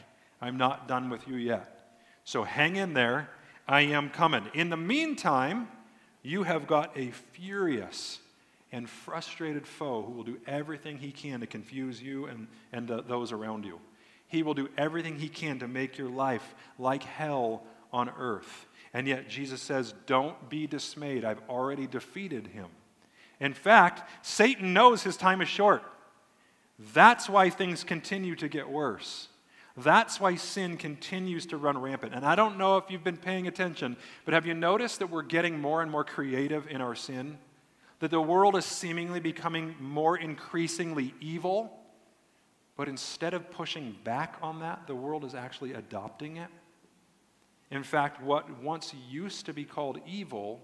I'm 0.41 0.57
not 0.57 0.87
done 0.87 1.09
with 1.09 1.27
you 1.27 1.35
yet. 1.35 1.97
So 2.23 2.43
hang 2.43 2.77
in 2.77 2.93
there. 2.93 3.29
I 3.67 3.81
am 3.81 4.09
coming. 4.09 4.45
In 4.53 4.69
the 4.69 4.77
meantime, 4.77 5.67
you 6.21 6.43
have 6.43 6.67
got 6.67 6.97
a 6.97 7.11
furious 7.11 8.19
and 8.71 8.89
frustrated 8.89 9.67
foe 9.67 10.03
who 10.03 10.13
will 10.13 10.23
do 10.23 10.39
everything 10.47 10.97
he 10.97 11.11
can 11.11 11.41
to 11.41 11.47
confuse 11.47 12.01
you 12.01 12.27
and, 12.27 12.47
and 12.71 12.89
uh, 12.89 13.01
those 13.01 13.33
around 13.33 13.65
you. 13.65 13.79
He 14.27 14.41
will 14.41 14.53
do 14.53 14.69
everything 14.77 15.19
he 15.19 15.27
can 15.27 15.59
to 15.59 15.67
make 15.67 15.97
your 15.97 16.09
life 16.09 16.55
like 16.79 17.03
hell 17.03 17.63
on 17.93 18.09
earth. 18.17 18.67
And 18.93 19.07
yet 19.07 19.29
Jesus 19.29 19.61
says, 19.61 19.93
Don't 20.05 20.49
be 20.49 20.67
dismayed. 20.67 21.23
I've 21.23 21.41
already 21.47 21.87
defeated 21.87 22.47
him. 22.47 22.67
In 23.39 23.53
fact, 23.53 24.09
Satan 24.25 24.73
knows 24.73 25.03
his 25.03 25.17
time 25.17 25.41
is 25.41 25.49
short. 25.49 25.83
That's 26.93 27.29
why 27.29 27.49
things 27.49 27.83
continue 27.83 28.35
to 28.35 28.47
get 28.47 28.69
worse. 28.69 29.29
That's 29.75 30.19
why 30.19 30.35
sin 30.35 30.77
continues 30.77 31.47
to 31.47 31.57
run 31.57 31.77
rampant. 31.77 32.13
And 32.13 32.25
I 32.25 32.35
don't 32.35 32.57
know 32.57 32.77
if 32.77 32.85
you've 32.89 33.03
been 33.03 33.17
paying 33.17 33.47
attention, 33.47 33.97
but 34.23 34.33
have 34.33 34.45
you 34.45 34.53
noticed 34.53 34.99
that 34.99 35.07
we're 35.07 35.23
getting 35.23 35.59
more 35.59 35.81
and 35.81 35.89
more 35.89 36.03
creative 36.03 36.67
in 36.67 36.79
our 36.79 36.93
sin? 36.93 37.37
That 37.99 38.11
the 38.11 38.21
world 38.21 38.55
is 38.55 38.65
seemingly 38.65 39.19
becoming 39.19 39.75
more 39.79 40.17
increasingly 40.17 41.13
evil? 41.19 41.79
But 42.75 42.87
instead 42.87 43.33
of 43.33 43.49
pushing 43.51 43.95
back 44.03 44.37
on 44.41 44.59
that, 44.59 44.85
the 44.87 44.95
world 44.95 45.25
is 45.25 45.33
actually 45.33 45.73
adopting 45.73 46.37
it. 46.37 46.49
In 47.73 47.81
fact, 47.81 48.21
what 48.21 48.61
once 48.61 48.93
used 49.09 49.47
to 49.47 49.53
be 49.53 49.65
called 49.65 49.99
evil 50.05 50.61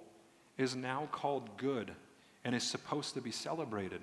is 0.60 0.76
now 0.76 1.10
called 1.12 1.58
good 1.58 1.92
and 2.46 2.54
is 2.54 2.64
supposed 2.64 3.16
to 3.16 3.22
be 3.22 3.32
celebrated. 3.32 4.02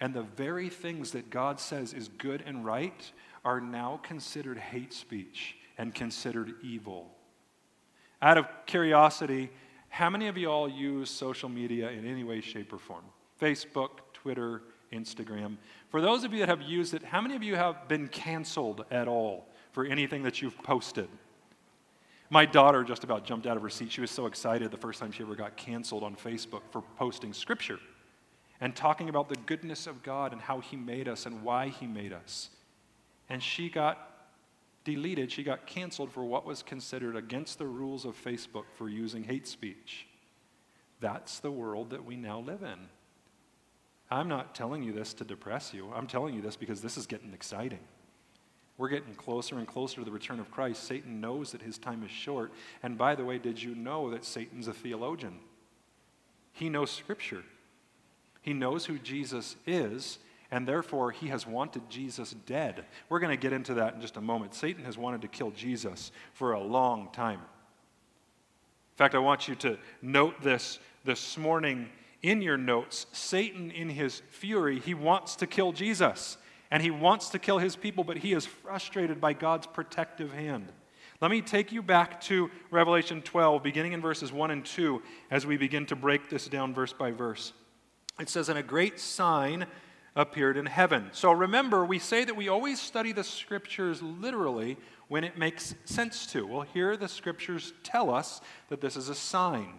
And 0.00 0.12
the 0.12 0.22
very 0.22 0.68
things 0.68 1.12
that 1.12 1.30
God 1.30 1.60
says 1.60 1.92
is 1.92 2.08
good 2.08 2.42
and 2.44 2.64
right 2.64 3.08
are 3.44 3.60
now 3.60 4.00
considered 4.02 4.58
hate 4.58 4.92
speech 4.92 5.58
and 5.78 5.94
considered 5.94 6.54
evil. 6.60 7.14
Out 8.20 8.36
of 8.36 8.46
curiosity, 8.66 9.48
how 9.88 10.10
many 10.10 10.26
of 10.26 10.36
you 10.36 10.50
all 10.50 10.68
use 10.68 11.08
social 11.08 11.48
media 11.48 11.90
in 11.90 12.04
any 12.04 12.24
way, 12.24 12.40
shape, 12.40 12.72
or 12.72 12.78
form? 12.78 13.04
Facebook, 13.40 13.90
Twitter, 14.12 14.62
Instagram. 14.92 15.56
For 15.88 16.00
those 16.00 16.24
of 16.24 16.32
you 16.32 16.40
that 16.40 16.48
have 16.48 16.62
used 16.62 16.94
it, 16.94 17.04
how 17.04 17.20
many 17.20 17.36
of 17.36 17.44
you 17.44 17.54
have 17.54 17.86
been 17.86 18.08
canceled 18.08 18.86
at 18.90 19.06
all 19.06 19.46
for 19.70 19.84
anything 19.84 20.24
that 20.24 20.42
you've 20.42 20.60
posted? 20.64 21.08
My 22.32 22.46
daughter 22.46 22.84
just 22.84 23.02
about 23.02 23.24
jumped 23.24 23.46
out 23.46 23.56
of 23.56 23.62
her 23.62 23.68
seat. 23.68 23.90
She 23.90 24.00
was 24.00 24.10
so 24.10 24.26
excited 24.26 24.70
the 24.70 24.76
first 24.76 25.00
time 25.00 25.10
she 25.10 25.24
ever 25.24 25.34
got 25.34 25.56
canceled 25.56 26.04
on 26.04 26.14
Facebook 26.14 26.62
for 26.70 26.80
posting 26.96 27.32
scripture 27.32 27.80
and 28.60 28.74
talking 28.76 29.08
about 29.08 29.28
the 29.28 29.36
goodness 29.46 29.88
of 29.88 30.04
God 30.04 30.32
and 30.32 30.40
how 30.40 30.60
He 30.60 30.76
made 30.76 31.08
us 31.08 31.26
and 31.26 31.42
why 31.42 31.68
He 31.68 31.86
made 31.86 32.12
us. 32.12 32.50
And 33.28 33.42
she 33.42 33.68
got 33.68 34.28
deleted, 34.84 35.32
she 35.32 35.42
got 35.42 35.66
canceled 35.66 36.12
for 36.12 36.24
what 36.24 36.46
was 36.46 36.62
considered 36.62 37.16
against 37.16 37.58
the 37.58 37.66
rules 37.66 38.04
of 38.04 38.22
Facebook 38.22 38.64
for 38.76 38.88
using 38.88 39.24
hate 39.24 39.48
speech. 39.48 40.06
That's 41.00 41.40
the 41.40 41.50
world 41.50 41.90
that 41.90 42.04
we 42.04 42.16
now 42.16 42.38
live 42.38 42.62
in. 42.62 42.88
I'm 44.10 44.28
not 44.28 44.54
telling 44.54 44.82
you 44.82 44.92
this 44.92 45.14
to 45.14 45.24
depress 45.24 45.74
you. 45.74 45.90
I'm 45.94 46.06
telling 46.06 46.34
you 46.34 46.42
this 46.42 46.56
because 46.56 46.80
this 46.80 46.96
is 46.96 47.06
getting 47.06 47.32
exciting. 47.32 47.80
We're 48.80 48.88
getting 48.88 49.14
closer 49.14 49.58
and 49.58 49.68
closer 49.68 49.96
to 49.96 50.04
the 50.06 50.10
return 50.10 50.40
of 50.40 50.50
Christ. 50.50 50.84
Satan 50.84 51.20
knows 51.20 51.52
that 51.52 51.60
his 51.60 51.76
time 51.76 52.02
is 52.02 52.10
short. 52.10 52.50
And 52.82 52.96
by 52.96 53.14
the 53.14 53.26
way, 53.26 53.36
did 53.36 53.62
you 53.62 53.74
know 53.74 54.10
that 54.10 54.24
Satan's 54.24 54.68
a 54.68 54.72
theologian? 54.72 55.34
He 56.54 56.70
knows 56.70 56.90
Scripture, 56.90 57.44
he 58.40 58.54
knows 58.54 58.86
who 58.86 58.98
Jesus 58.98 59.56
is, 59.66 60.18
and 60.50 60.66
therefore 60.66 61.10
he 61.10 61.28
has 61.28 61.46
wanted 61.46 61.90
Jesus 61.90 62.34
dead. 62.46 62.86
We're 63.10 63.20
going 63.20 63.36
to 63.36 63.40
get 63.40 63.52
into 63.52 63.74
that 63.74 63.96
in 63.96 64.00
just 64.00 64.16
a 64.16 64.22
moment. 64.22 64.54
Satan 64.54 64.82
has 64.86 64.96
wanted 64.96 65.20
to 65.20 65.28
kill 65.28 65.50
Jesus 65.50 66.10
for 66.32 66.52
a 66.52 66.60
long 66.60 67.10
time. 67.12 67.40
In 67.40 68.96
fact, 68.96 69.14
I 69.14 69.18
want 69.18 69.46
you 69.46 69.56
to 69.56 69.76
note 70.00 70.40
this 70.40 70.78
this 71.04 71.36
morning 71.36 71.90
in 72.22 72.40
your 72.40 72.56
notes, 72.56 73.04
Satan, 73.12 73.70
in 73.72 73.90
his 73.90 74.22
fury, 74.30 74.78
he 74.78 74.94
wants 74.94 75.36
to 75.36 75.46
kill 75.46 75.72
Jesus 75.72 76.38
and 76.70 76.82
he 76.82 76.90
wants 76.90 77.30
to 77.30 77.38
kill 77.38 77.58
his 77.58 77.76
people, 77.76 78.04
but 78.04 78.18
he 78.18 78.32
is 78.32 78.46
frustrated 78.46 79.20
by 79.20 79.32
God's 79.32 79.66
protective 79.66 80.32
hand. 80.32 80.72
Let 81.20 81.30
me 81.30 81.42
take 81.42 81.72
you 81.72 81.82
back 81.82 82.20
to 82.22 82.50
Revelation 82.70 83.20
12, 83.22 83.62
beginning 83.62 83.92
in 83.92 84.00
verses 84.00 84.32
1 84.32 84.50
and 84.50 84.64
2, 84.64 85.02
as 85.30 85.46
we 85.46 85.56
begin 85.56 85.84
to 85.86 85.96
break 85.96 86.30
this 86.30 86.48
down 86.48 86.72
verse 86.72 86.92
by 86.92 87.10
verse. 87.10 87.52
It 88.18 88.28
says, 88.28 88.48
And 88.48 88.58
a 88.58 88.62
great 88.62 88.98
sign 88.98 89.66
appeared 90.16 90.56
in 90.56 90.66
heaven. 90.66 91.10
So 91.12 91.30
remember, 91.32 91.84
we 91.84 91.98
say 91.98 92.24
that 92.24 92.36
we 92.36 92.48
always 92.48 92.80
study 92.80 93.12
the 93.12 93.24
scriptures 93.24 94.02
literally 94.02 94.78
when 95.08 95.24
it 95.24 95.36
makes 95.36 95.74
sense 95.84 96.26
to. 96.28 96.46
Well, 96.46 96.62
here 96.62 96.96
the 96.96 97.08
scriptures 97.08 97.74
tell 97.82 98.10
us 98.12 98.40
that 98.68 98.80
this 98.80 98.96
is 98.96 99.08
a 99.08 99.14
sign 99.14 99.74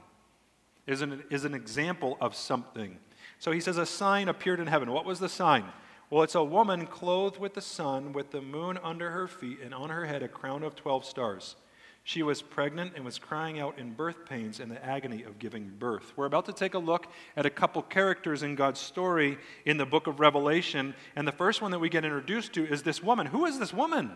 is 0.88 1.01
an, 1.01 1.24
is 1.29 1.45
an 1.45 1.53
example 1.53 2.17
of 2.19 2.36
something. 2.36 2.98
So 3.39 3.51
he 3.51 3.60
says, 3.60 3.77
A 3.77 3.86
sign 3.86 4.27
appeared 4.27 4.60
in 4.60 4.67
heaven. 4.67 4.91
What 4.91 5.05
was 5.05 5.19
the 5.19 5.29
sign? 5.29 5.65
Well, 6.12 6.24
it's 6.24 6.36
a 6.36 6.44
woman 6.44 6.88
clothed 6.88 7.39
with 7.39 7.53
the 7.53 7.62
sun, 7.62 8.12
with 8.12 8.32
the 8.32 8.41
moon 8.41 8.77
under 8.84 9.12
her 9.12 9.30
feet, 9.30 9.60
and 9.63 9.74
on 9.74 9.89
her 9.89 10.06
head 10.06 10.22
a 10.22 10.27
crown 10.27 10.62
of 10.62 10.75
12 10.75 11.06
stars. 11.06 11.56
She 12.03 12.22
was 12.22 12.41
pregnant 12.41 12.94
and 12.98 13.06
was 13.06 13.18
crying 13.18 13.62
out 13.62 13.80
in 13.80 13.94
birth 13.94 14.25
pains 14.27 14.60
and 14.60 14.70
the 14.70 14.86
agony 14.86 15.24
of 15.24 15.39
giving 15.39 15.72
birth. 15.80 16.12
We're 16.18 16.25
about 16.25 16.48
to 16.48 16.53
take 16.53 16.74
a 16.74 16.80
look 16.80 17.08
at 17.38 17.46
a 17.46 17.50
couple 17.50 17.82
characters 17.82 18.44
in 18.44 18.56
God's 18.56 18.82
story 18.82 19.38
in 19.65 19.77
the 19.77 19.86
book 19.86 20.08
of 20.08 20.20
Revelation. 20.20 20.96
And 21.15 21.25
the 21.25 21.32
first 21.32 21.62
one 21.62 21.72
that 21.72 21.80
we 21.80 21.88
get 21.88 22.03
introduced 22.03 22.51
to 22.53 22.65
is 22.68 22.84
this 22.84 23.01
woman. 23.01 23.27
Who 23.27 23.46
is 23.46 23.58
this 23.58 23.74
woman? 23.74 24.12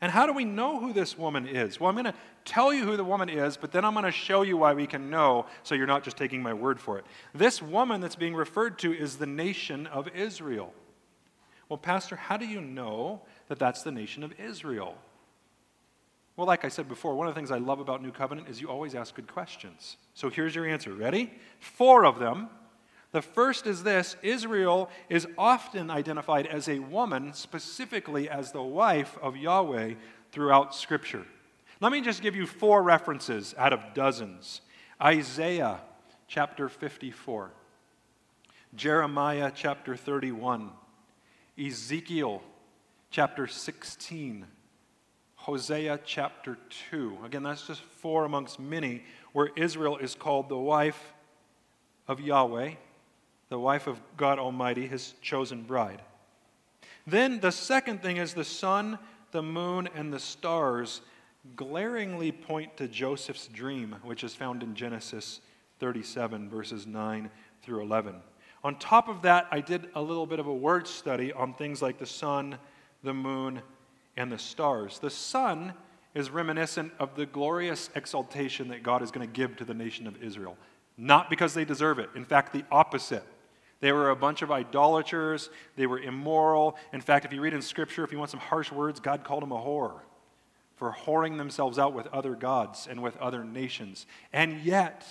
And 0.00 0.12
how 0.12 0.26
do 0.26 0.32
we 0.32 0.44
know 0.44 0.78
who 0.78 0.92
this 0.92 1.18
woman 1.18 1.46
is? 1.46 1.80
Well, 1.80 1.88
I'm 1.88 1.96
going 1.96 2.04
to 2.04 2.14
tell 2.44 2.72
you 2.72 2.84
who 2.84 2.96
the 2.96 3.04
woman 3.04 3.28
is, 3.28 3.56
but 3.56 3.72
then 3.72 3.84
I'm 3.84 3.94
going 3.94 4.04
to 4.04 4.12
show 4.12 4.42
you 4.42 4.56
why 4.56 4.72
we 4.74 4.86
can 4.86 5.10
know 5.10 5.46
so 5.64 5.74
you're 5.74 5.88
not 5.88 6.04
just 6.04 6.16
taking 6.16 6.40
my 6.40 6.54
word 6.54 6.78
for 6.78 6.98
it. 6.98 7.04
This 7.34 7.60
woman 7.60 8.00
that's 8.00 8.14
being 8.14 8.34
referred 8.34 8.78
to 8.80 8.92
is 8.92 9.16
the 9.16 9.26
nation 9.26 9.88
of 9.88 10.08
Israel. 10.08 10.72
Well, 11.68 11.78
Pastor, 11.78 12.14
how 12.14 12.36
do 12.36 12.46
you 12.46 12.60
know 12.60 13.22
that 13.48 13.58
that's 13.58 13.82
the 13.82 13.90
nation 13.90 14.22
of 14.22 14.32
Israel? 14.38 14.96
Well, 16.36 16.46
like 16.46 16.64
I 16.64 16.68
said 16.68 16.88
before, 16.88 17.16
one 17.16 17.26
of 17.26 17.34
the 17.34 17.38
things 17.38 17.50
I 17.50 17.58
love 17.58 17.80
about 17.80 18.00
New 18.00 18.12
Covenant 18.12 18.48
is 18.48 18.60
you 18.60 18.68
always 18.68 18.94
ask 18.94 19.16
good 19.16 19.26
questions. 19.26 19.96
So 20.14 20.30
here's 20.30 20.54
your 20.54 20.66
answer. 20.66 20.94
Ready? 20.94 21.32
Four 21.58 22.06
of 22.06 22.20
them 22.20 22.48
the 23.10 23.22
first 23.22 23.66
is 23.66 23.82
this 23.82 24.16
Israel 24.22 24.90
is 25.08 25.26
often 25.38 25.90
identified 25.90 26.46
as 26.46 26.68
a 26.68 26.78
woman, 26.78 27.32
specifically 27.32 28.28
as 28.28 28.52
the 28.52 28.62
wife 28.62 29.16
of 29.22 29.36
Yahweh 29.36 29.94
throughout 30.30 30.74
Scripture. 30.74 31.24
Let 31.80 31.92
me 31.92 32.00
just 32.00 32.22
give 32.22 32.36
you 32.36 32.46
four 32.46 32.82
references 32.82 33.54
out 33.56 33.72
of 33.72 33.94
dozens 33.94 34.60
Isaiah 35.00 35.80
chapter 36.26 36.68
54, 36.68 37.50
Jeremiah 38.74 39.50
chapter 39.54 39.96
31, 39.96 40.70
Ezekiel 41.58 42.42
chapter 43.10 43.46
16, 43.46 44.44
Hosea 45.36 46.00
chapter 46.04 46.58
2. 46.90 47.18
Again, 47.24 47.44
that's 47.44 47.66
just 47.66 47.80
four 47.80 48.26
amongst 48.26 48.60
many 48.60 49.04
where 49.32 49.48
Israel 49.56 49.96
is 49.96 50.14
called 50.14 50.50
the 50.50 50.58
wife 50.58 51.14
of 52.06 52.20
Yahweh 52.20 52.72
the 53.48 53.58
wife 53.58 53.86
of 53.86 54.00
God 54.16 54.38
Almighty, 54.38 54.86
his 54.86 55.14
chosen 55.22 55.62
bride. 55.62 56.02
Then 57.06 57.40
the 57.40 57.52
second 57.52 58.02
thing 58.02 58.18
is 58.18 58.34
the 58.34 58.44
sun, 58.44 58.98
the 59.30 59.42
moon, 59.42 59.88
and 59.94 60.12
the 60.12 60.18
stars 60.18 61.00
glaringly 61.56 62.32
point 62.32 62.76
to 62.76 62.88
Joseph's 62.88 63.48
dream, 63.48 63.96
which 64.02 64.24
is 64.24 64.34
found 64.34 64.62
in 64.62 64.74
Genesis 64.74 65.40
37, 65.80 66.50
verses 66.50 66.86
9 66.86 67.30
through 67.62 67.82
11. 67.82 68.16
On 68.64 68.78
top 68.78 69.08
of 69.08 69.22
that, 69.22 69.46
I 69.50 69.60
did 69.60 69.88
a 69.94 70.02
little 70.02 70.26
bit 70.26 70.40
of 70.40 70.46
a 70.46 70.54
word 70.54 70.86
study 70.86 71.32
on 71.32 71.54
things 71.54 71.80
like 71.80 71.98
the 71.98 72.06
sun, 72.06 72.58
the 73.02 73.14
moon, 73.14 73.62
and 74.16 74.30
the 74.32 74.38
stars. 74.38 74.98
The 74.98 75.10
sun 75.10 75.72
is 76.14 76.30
reminiscent 76.30 76.92
of 76.98 77.14
the 77.14 77.26
glorious 77.26 77.90
exaltation 77.94 78.68
that 78.68 78.82
God 78.82 79.02
is 79.02 79.10
going 79.10 79.26
to 79.26 79.32
give 79.32 79.56
to 79.56 79.64
the 79.64 79.74
nation 79.74 80.06
of 80.06 80.22
Israel. 80.22 80.56
Not 80.96 81.30
because 81.30 81.54
they 81.54 81.64
deserve 81.64 82.00
it. 82.00 82.10
In 82.16 82.24
fact, 82.24 82.52
the 82.52 82.64
opposite. 82.72 83.24
They 83.80 83.92
were 83.92 84.10
a 84.10 84.16
bunch 84.16 84.42
of 84.42 84.50
idolaters. 84.50 85.50
They 85.76 85.86
were 85.86 86.00
immoral. 86.00 86.76
In 86.92 87.00
fact, 87.00 87.24
if 87.24 87.32
you 87.32 87.40
read 87.40 87.54
in 87.54 87.62
Scripture, 87.62 88.04
if 88.04 88.12
you 88.12 88.18
want 88.18 88.30
some 88.30 88.40
harsh 88.40 88.72
words, 88.72 89.00
God 89.00 89.24
called 89.24 89.42
them 89.42 89.52
a 89.52 89.56
whore 89.56 90.00
for 90.78 90.92
whoring 91.04 91.36
themselves 91.38 91.76
out 91.76 91.92
with 91.92 92.06
other 92.08 92.36
gods 92.36 92.86
and 92.88 93.02
with 93.02 93.16
other 93.16 93.44
nations. 93.44 94.06
And 94.32 94.60
yet, 94.60 95.04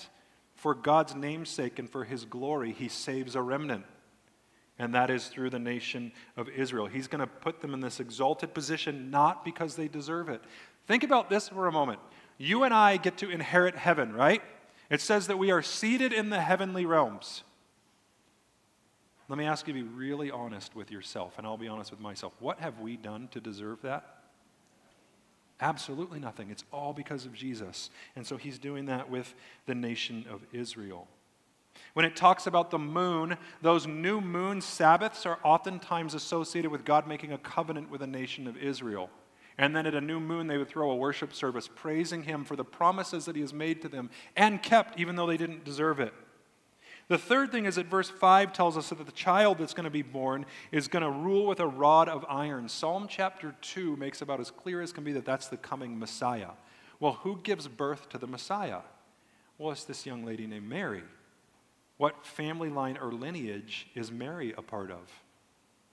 for 0.55 0.73
God's 0.73 1.13
namesake 1.13 1.77
and 1.77 1.89
for 1.89 2.05
his 2.05 2.23
glory, 2.23 2.71
he 2.71 2.87
saves 2.87 3.35
a 3.35 3.41
remnant. 3.41 3.83
And 4.79 4.95
that 4.95 5.09
is 5.09 5.27
through 5.27 5.49
the 5.49 5.59
nation 5.59 6.13
of 6.37 6.47
Israel. 6.49 6.85
He's 6.85 7.07
going 7.07 7.19
to 7.19 7.27
put 7.27 7.59
them 7.59 7.73
in 7.73 7.81
this 7.81 7.99
exalted 7.99 8.53
position 8.53 9.11
not 9.11 9.43
because 9.43 9.75
they 9.75 9.89
deserve 9.89 10.29
it. 10.29 10.41
Think 10.85 11.03
about 11.03 11.29
this 11.29 11.49
for 11.49 11.67
a 11.67 11.71
moment. 11.71 11.99
You 12.37 12.63
and 12.63 12.73
I 12.73 12.95
get 12.95 13.17
to 13.17 13.29
inherit 13.29 13.75
heaven, 13.75 14.13
right? 14.13 14.41
It 14.89 15.01
says 15.01 15.27
that 15.27 15.37
we 15.37 15.51
are 15.51 15.61
seated 15.61 16.13
in 16.13 16.29
the 16.29 16.39
heavenly 16.39 16.85
realms. 16.85 17.43
Let 19.29 19.37
me 19.37 19.45
ask 19.45 19.67
you 19.67 19.73
to 19.73 19.83
be 19.83 19.87
really 19.87 20.31
honest 20.31 20.75
with 20.75 20.89
yourself, 20.89 21.37
and 21.37 21.45
I'll 21.45 21.57
be 21.57 21.67
honest 21.67 21.91
with 21.91 21.99
myself. 21.99 22.33
What 22.39 22.59
have 22.59 22.79
we 22.79 22.95
done 22.95 23.27
to 23.31 23.41
deserve 23.41 23.81
that? 23.81 24.17
Absolutely 25.59 26.19
nothing. 26.19 26.49
It's 26.49 26.63
all 26.71 26.93
because 26.93 27.25
of 27.25 27.33
Jesus. 27.33 27.89
And 28.15 28.25
so 28.25 28.37
he's 28.37 28.59
doing 28.59 28.85
that 28.85 29.09
with 29.09 29.33
the 29.65 29.75
nation 29.75 30.25
of 30.29 30.41
Israel. 30.53 31.07
When 31.93 32.05
it 32.05 32.15
talks 32.15 32.47
about 32.47 32.71
the 32.71 32.79
moon, 32.79 33.37
those 33.61 33.87
new 33.87 34.21
moon 34.21 34.61
Sabbaths 34.61 35.25
are 35.25 35.39
oftentimes 35.43 36.13
associated 36.13 36.71
with 36.71 36.85
God 36.85 37.07
making 37.07 37.33
a 37.33 37.37
covenant 37.37 37.89
with 37.89 38.01
the 38.01 38.07
nation 38.07 38.47
of 38.47 38.55
Israel. 38.55 39.09
And 39.57 39.75
then 39.75 39.87
at 39.87 39.95
a 39.95 40.01
new 40.01 40.19
moon, 40.19 40.47
they 40.47 40.57
would 40.57 40.67
throw 40.67 40.91
a 40.91 40.95
worship 40.95 41.33
service 41.33 41.67
praising 41.73 42.23
him 42.23 42.45
for 42.45 42.55
the 42.55 42.63
promises 42.63 43.25
that 43.25 43.35
he 43.35 43.41
has 43.41 43.53
made 43.53 43.81
to 43.81 43.89
them 43.89 44.11
and 44.35 44.61
kept, 44.61 44.99
even 44.99 45.15
though 45.15 45.25
they 45.25 45.37
didn't 45.37 45.65
deserve 45.65 45.99
it. 45.99 46.13
The 47.07 47.17
third 47.17 47.51
thing 47.51 47.65
is 47.65 47.75
that 47.75 47.85
verse 47.85 48.09
5 48.09 48.51
tells 48.51 48.75
us 48.75 48.89
that 48.89 49.05
the 49.05 49.11
child 49.13 49.59
that's 49.59 49.73
going 49.73 49.85
to 49.85 49.89
be 49.89 50.01
born 50.01 50.45
is 50.73 50.89
going 50.89 51.03
to 51.03 51.09
rule 51.09 51.45
with 51.45 51.61
a 51.61 51.67
rod 51.67 52.09
of 52.09 52.25
iron. 52.27 52.67
Psalm 52.67 53.07
chapter 53.09 53.55
2 53.61 53.95
makes 53.95 54.21
about 54.21 54.41
as 54.41 54.51
clear 54.51 54.81
as 54.81 54.91
can 54.91 55.05
be 55.05 55.13
that 55.13 55.25
that's 55.25 55.47
the 55.47 55.55
coming 55.55 55.97
Messiah. 55.97 56.51
Well, 56.99 57.13
who 57.13 57.39
gives 57.43 57.67
birth 57.67 58.09
to 58.09 58.17
the 58.17 58.27
Messiah? 58.27 58.79
Well, 59.57 59.71
it's 59.71 59.85
this 59.85 60.05
young 60.05 60.25
lady 60.25 60.47
named 60.47 60.67
Mary. 60.67 61.03
What 61.95 62.25
family 62.25 62.69
line 62.69 62.97
or 62.97 63.13
lineage 63.13 63.87
is 63.95 64.11
Mary 64.11 64.53
a 64.57 64.61
part 64.61 64.91
of? 64.91 65.09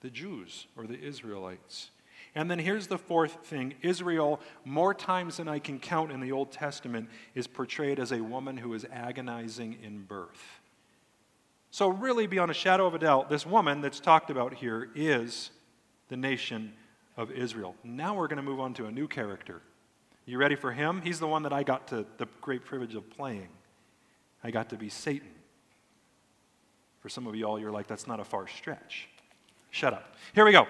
The 0.00 0.10
Jews 0.10 0.66
or 0.76 0.86
the 0.86 1.00
Israelites. 1.00 1.90
And 2.34 2.50
then 2.50 2.58
here's 2.58 2.88
the 2.88 2.98
fourth 2.98 3.46
thing 3.46 3.74
Israel, 3.82 4.40
more 4.64 4.92
times 4.92 5.36
than 5.36 5.46
I 5.46 5.60
can 5.60 5.78
count 5.78 6.10
in 6.10 6.20
the 6.20 6.32
Old 6.32 6.50
Testament, 6.50 7.08
is 7.36 7.46
portrayed 7.46 8.00
as 8.00 8.10
a 8.10 8.22
woman 8.22 8.56
who 8.56 8.74
is 8.74 8.84
agonizing 8.90 9.78
in 9.82 10.02
birth. 10.02 10.60
So, 11.74 11.88
really, 11.88 12.28
beyond 12.28 12.52
a 12.52 12.54
shadow 12.54 12.86
of 12.86 12.94
a 12.94 13.00
doubt, 13.00 13.28
this 13.28 13.44
woman 13.44 13.80
that's 13.80 13.98
talked 13.98 14.30
about 14.30 14.54
here 14.54 14.90
is 14.94 15.50
the 16.06 16.16
nation 16.16 16.72
of 17.16 17.32
Israel. 17.32 17.74
Now 17.82 18.14
we're 18.14 18.28
going 18.28 18.36
to 18.36 18.44
move 18.44 18.60
on 18.60 18.74
to 18.74 18.86
a 18.86 18.92
new 18.92 19.08
character. 19.08 19.60
You 20.24 20.38
ready 20.38 20.54
for 20.54 20.70
him? 20.70 21.02
He's 21.02 21.18
the 21.18 21.26
one 21.26 21.42
that 21.42 21.52
I 21.52 21.64
got 21.64 21.88
to 21.88 22.06
the 22.16 22.28
great 22.40 22.64
privilege 22.64 22.94
of 22.94 23.10
playing. 23.10 23.48
I 24.44 24.52
got 24.52 24.68
to 24.68 24.76
be 24.76 24.88
Satan. 24.88 25.32
For 27.00 27.08
some 27.08 27.26
of 27.26 27.34
you 27.34 27.44
all, 27.44 27.58
you're 27.58 27.72
like, 27.72 27.88
that's 27.88 28.06
not 28.06 28.20
a 28.20 28.24
far 28.24 28.46
stretch. 28.46 29.08
Shut 29.72 29.92
up. 29.92 30.14
Here 30.32 30.44
we 30.44 30.52
go. 30.52 30.68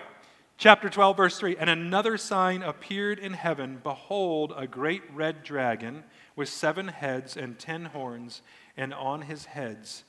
Chapter 0.56 0.88
12, 0.88 1.18
verse 1.18 1.38
3 1.38 1.58
And 1.58 1.68
another 1.68 2.16
sign 2.16 2.62
appeared 2.62 3.18
in 3.18 3.34
heaven 3.34 3.78
Behold, 3.82 4.54
a 4.56 4.66
great 4.66 5.02
red 5.12 5.42
dragon 5.42 6.04
with 6.34 6.49
seven 6.49 6.88
heads 6.88 7.37
and 7.37 7.58
ten 7.58 7.84
horns, 7.84 8.40
and 8.75 8.94
on 8.94 9.20
his 9.20 9.44
heads 9.44 10.04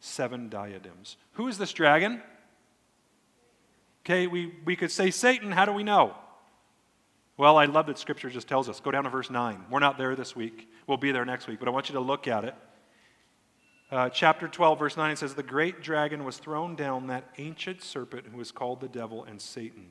seven 0.00 0.48
diadems. 0.48 1.16
Who 1.32 1.48
is 1.48 1.58
this 1.58 1.72
dragon? 1.72 2.22
Okay, 4.04 4.26
we, 4.26 4.52
we 4.64 4.76
could 4.76 4.90
say 4.90 5.10
Satan. 5.10 5.52
How 5.52 5.66
do 5.66 5.72
we 5.72 5.82
know? 5.84 6.16
Well, 7.36 7.56
I 7.56 7.66
love 7.66 7.86
that 7.86 7.98
Scripture 7.98 8.28
just 8.28 8.48
tells 8.48 8.68
us. 8.68 8.80
Go 8.80 8.90
down 8.90 9.04
to 9.04 9.10
verse 9.10 9.30
9. 9.30 9.66
We're 9.70 9.78
not 9.78 9.98
there 9.98 10.16
this 10.16 10.34
week. 10.34 10.68
We'll 10.86 10.98
be 10.98 11.12
there 11.12 11.24
next 11.24 11.46
week, 11.46 11.58
but 11.58 11.68
I 11.68 11.70
want 11.70 11.88
you 11.88 11.94
to 11.94 12.00
look 12.00 12.26
at 12.28 12.44
it. 12.44 12.54
Uh, 13.90 14.08
chapter 14.08 14.46
12, 14.46 14.78
verse 14.78 14.96
9, 14.96 15.10
it 15.10 15.18
says, 15.18 15.34
The 15.34 15.42
great 15.42 15.82
dragon 15.82 16.24
was 16.24 16.38
thrown 16.38 16.76
down, 16.76 17.08
that 17.08 17.30
ancient 17.38 17.82
serpent 17.82 18.26
who 18.32 18.40
is 18.40 18.52
called 18.52 18.80
the 18.80 18.88
devil 18.88 19.24
and 19.24 19.40
Satan, 19.40 19.88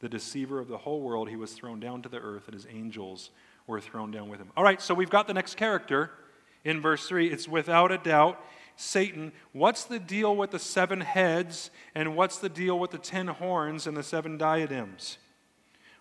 the 0.00 0.08
deceiver 0.08 0.58
of 0.58 0.68
the 0.68 0.78
whole 0.78 1.00
world. 1.00 1.28
He 1.28 1.36
was 1.36 1.52
thrown 1.52 1.80
down 1.80 2.02
to 2.02 2.08
the 2.08 2.18
earth, 2.18 2.46
and 2.46 2.54
his 2.54 2.66
angels 2.70 3.30
were 3.66 3.80
thrown 3.80 4.10
down 4.10 4.28
with 4.28 4.40
him. 4.40 4.50
All 4.56 4.64
right, 4.64 4.82
so 4.82 4.92
we've 4.92 5.08
got 5.08 5.26
the 5.26 5.34
next 5.34 5.56
character 5.56 6.10
in 6.64 6.80
verse 6.80 7.06
3. 7.08 7.30
It's 7.30 7.48
without 7.48 7.92
a 7.92 7.98
doubt 7.98 8.42
Satan. 8.76 9.32
What's 9.52 9.84
the 9.84 9.98
deal 9.98 10.34
with 10.34 10.50
the 10.50 10.58
seven 10.58 11.00
heads, 11.00 11.70
and 11.94 12.16
what's 12.16 12.38
the 12.38 12.48
deal 12.48 12.78
with 12.78 12.90
the 12.90 12.98
ten 12.98 13.28
horns 13.28 13.86
and 13.86 13.96
the 13.96 14.02
seven 14.02 14.38
diadems? 14.38 15.18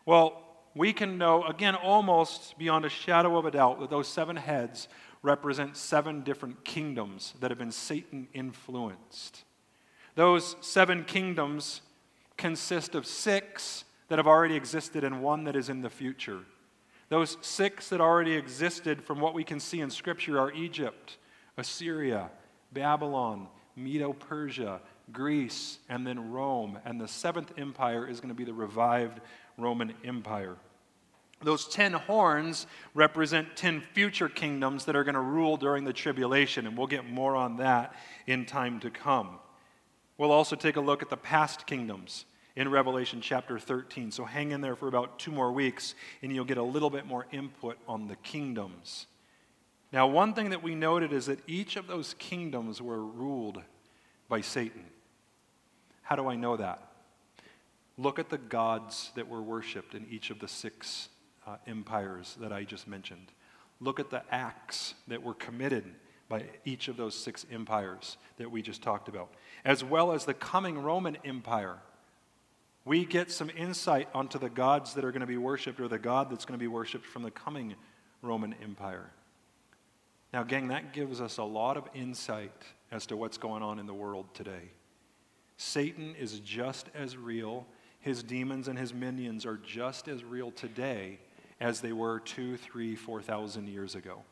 Well, 0.05 0.41
we 0.73 0.93
can 0.93 1.17
know, 1.17 1.43
again, 1.43 1.75
almost 1.75 2.57
beyond 2.57 2.85
a 2.85 2.89
shadow 2.89 3.37
of 3.37 3.45
a 3.45 3.51
doubt, 3.51 3.79
that 3.81 3.89
those 3.89 4.07
seven 4.07 4.35
heads 4.35 4.87
represent 5.21 5.77
seven 5.77 6.21
different 6.21 6.63
kingdoms 6.63 7.33
that 7.39 7.51
have 7.51 7.57
been 7.59 7.71
Satan 7.71 8.27
influenced. 8.33 9.43
Those 10.15 10.55
seven 10.61 11.03
kingdoms 11.03 11.81
consist 12.37 12.95
of 12.95 13.05
six 13.05 13.83
that 14.07 14.17
have 14.17 14.27
already 14.27 14.55
existed 14.55 15.03
and 15.03 15.21
one 15.21 15.43
that 15.43 15.55
is 15.55 15.69
in 15.69 15.81
the 15.81 15.89
future. 15.89 16.39
Those 17.11 17.35
six 17.41 17.89
that 17.89 17.99
already 17.99 18.35
existed, 18.35 19.03
from 19.03 19.19
what 19.19 19.33
we 19.33 19.43
can 19.43 19.59
see 19.59 19.81
in 19.81 19.89
Scripture, 19.89 20.39
are 20.39 20.49
Egypt, 20.53 21.17
Assyria, 21.57 22.31
Babylon, 22.71 23.49
Medo 23.75 24.13
Persia, 24.13 24.79
Greece, 25.11 25.79
and 25.89 26.07
then 26.07 26.31
Rome. 26.31 26.79
And 26.85 27.01
the 27.01 27.09
seventh 27.09 27.51
empire 27.57 28.07
is 28.07 28.21
going 28.21 28.29
to 28.29 28.33
be 28.33 28.45
the 28.45 28.53
revived 28.53 29.19
Roman 29.57 29.93
Empire. 30.05 30.55
Those 31.43 31.67
ten 31.67 31.91
horns 31.91 32.65
represent 32.93 33.57
ten 33.57 33.81
future 33.81 34.29
kingdoms 34.29 34.85
that 34.85 34.95
are 34.95 35.03
going 35.03 35.15
to 35.15 35.19
rule 35.19 35.57
during 35.57 35.83
the 35.83 35.91
tribulation, 35.91 36.65
and 36.65 36.77
we'll 36.77 36.87
get 36.87 37.05
more 37.05 37.35
on 37.35 37.57
that 37.57 37.93
in 38.25 38.45
time 38.45 38.79
to 38.79 38.89
come. 38.89 39.37
We'll 40.17 40.31
also 40.31 40.55
take 40.55 40.77
a 40.77 40.81
look 40.81 41.01
at 41.01 41.09
the 41.09 41.17
past 41.17 41.67
kingdoms 41.67 42.23
in 42.55 42.69
Revelation 42.69 43.21
chapter 43.21 43.57
13. 43.59 44.11
So 44.11 44.25
hang 44.25 44.51
in 44.51 44.61
there 44.61 44.75
for 44.75 44.87
about 44.87 45.19
two 45.19 45.31
more 45.31 45.51
weeks, 45.51 45.95
and 46.21 46.33
you'll 46.33 46.45
get 46.45 46.57
a 46.57 46.63
little 46.63 46.89
bit 46.89 47.05
more 47.05 47.25
input 47.31 47.77
on 47.87 48.07
the 48.07 48.15
kingdoms. 48.17 49.07
Now, 49.91 50.07
one 50.07 50.33
thing 50.33 50.51
that 50.51 50.63
we 50.63 50.75
noted 50.75 51.11
is 51.11 51.25
that 51.25 51.39
each 51.47 51.75
of 51.75 51.87
those 51.87 52.15
kingdoms 52.17 52.81
were 52.81 53.03
ruled 53.03 53.61
by 54.29 54.41
Satan. 54.41 54.85
How 56.01 56.15
do 56.15 56.27
I 56.27 56.35
know 56.35 56.57
that? 56.57 56.87
Look 57.97 58.17
at 58.17 58.29
the 58.29 58.37
gods 58.37 59.11
that 59.15 59.27
were 59.27 59.41
worshiped 59.41 59.93
in 59.93 60.07
each 60.09 60.29
of 60.29 60.39
the 60.39 60.47
six 60.47 61.09
uh, 61.45 61.57
empires 61.67 62.37
that 62.39 62.53
I 62.53 62.63
just 62.63 62.87
mentioned. 62.87 63.31
Look 63.79 63.99
at 63.99 64.09
the 64.09 64.23
acts 64.31 64.93
that 65.07 65.21
were 65.21 65.33
committed 65.33 65.83
by 66.29 66.45
each 66.63 66.87
of 66.87 66.95
those 66.95 67.13
six 67.13 67.45
empires 67.51 68.15
that 68.37 68.49
we 68.49 68.61
just 68.61 68.81
talked 68.81 69.09
about, 69.09 69.33
as 69.65 69.83
well 69.83 70.13
as 70.13 70.23
the 70.23 70.33
coming 70.33 70.79
Roman 70.79 71.17
Empire. 71.25 71.77
We 72.83 73.05
get 73.05 73.31
some 73.31 73.51
insight 73.51 74.09
onto 74.13 74.39
the 74.39 74.49
gods 74.49 74.95
that 74.95 75.05
are 75.05 75.11
going 75.11 75.21
to 75.21 75.27
be 75.27 75.37
worshiped 75.37 75.79
or 75.79 75.87
the 75.87 75.99
God 75.99 76.31
that's 76.31 76.45
going 76.45 76.59
to 76.59 76.63
be 76.63 76.67
worshiped 76.67 77.05
from 77.05 77.21
the 77.23 77.31
coming 77.31 77.75
Roman 78.21 78.55
Empire. 78.61 79.11
Now, 80.33 80.43
gang, 80.43 80.69
that 80.69 80.93
gives 80.93 81.21
us 81.21 81.37
a 81.37 81.43
lot 81.43 81.77
of 81.77 81.87
insight 81.93 82.53
as 82.91 83.05
to 83.07 83.17
what's 83.17 83.37
going 83.37 83.61
on 83.61 83.79
in 83.79 83.85
the 83.85 83.93
world 83.93 84.33
today. 84.33 84.71
Satan 85.57 86.15
is 86.19 86.39
just 86.39 86.89
as 86.95 87.15
real, 87.17 87.67
his 87.99 88.23
demons 88.23 88.67
and 88.67 88.79
his 88.79 88.93
minions 88.93 89.45
are 89.45 89.57
just 89.57 90.07
as 90.07 90.23
real 90.23 90.49
today 90.51 91.19
as 91.59 91.81
they 91.81 91.93
were 91.93 92.19
two, 92.19 92.57
three, 92.57 92.95
four 92.95 93.21
thousand 93.21 93.67
years 93.67 93.93
ago. 93.93 94.23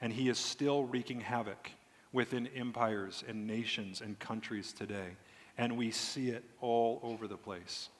And 0.00 0.12
he 0.12 0.28
is 0.28 0.38
still 0.38 0.84
wreaking 0.84 1.20
havoc 1.20 1.70
within 2.12 2.46
empires 2.48 3.24
and 3.26 3.46
nations 3.46 4.02
and 4.02 4.18
countries 4.18 4.72
today. 4.72 5.16
And 5.58 5.76
we 5.76 5.90
see 5.90 6.30
it 6.30 6.44
all 6.60 7.00
over 7.02 7.26
the 7.26 7.36
place. 7.36 7.90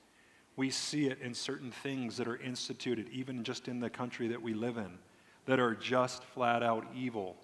We 0.56 0.70
see 0.70 1.06
it 1.06 1.20
in 1.20 1.34
certain 1.34 1.70
things 1.70 2.16
that 2.16 2.26
are 2.26 2.36
instituted, 2.36 3.08
even 3.12 3.44
just 3.44 3.68
in 3.68 3.80
the 3.80 3.90
country 3.90 4.28
that 4.28 4.40
we 4.40 4.54
live 4.54 4.76
in, 4.76 4.98
that 5.46 5.60
are 5.60 5.74
just 5.74 6.24
flat 6.24 6.62
out 6.62 6.86
evil. 6.96 7.36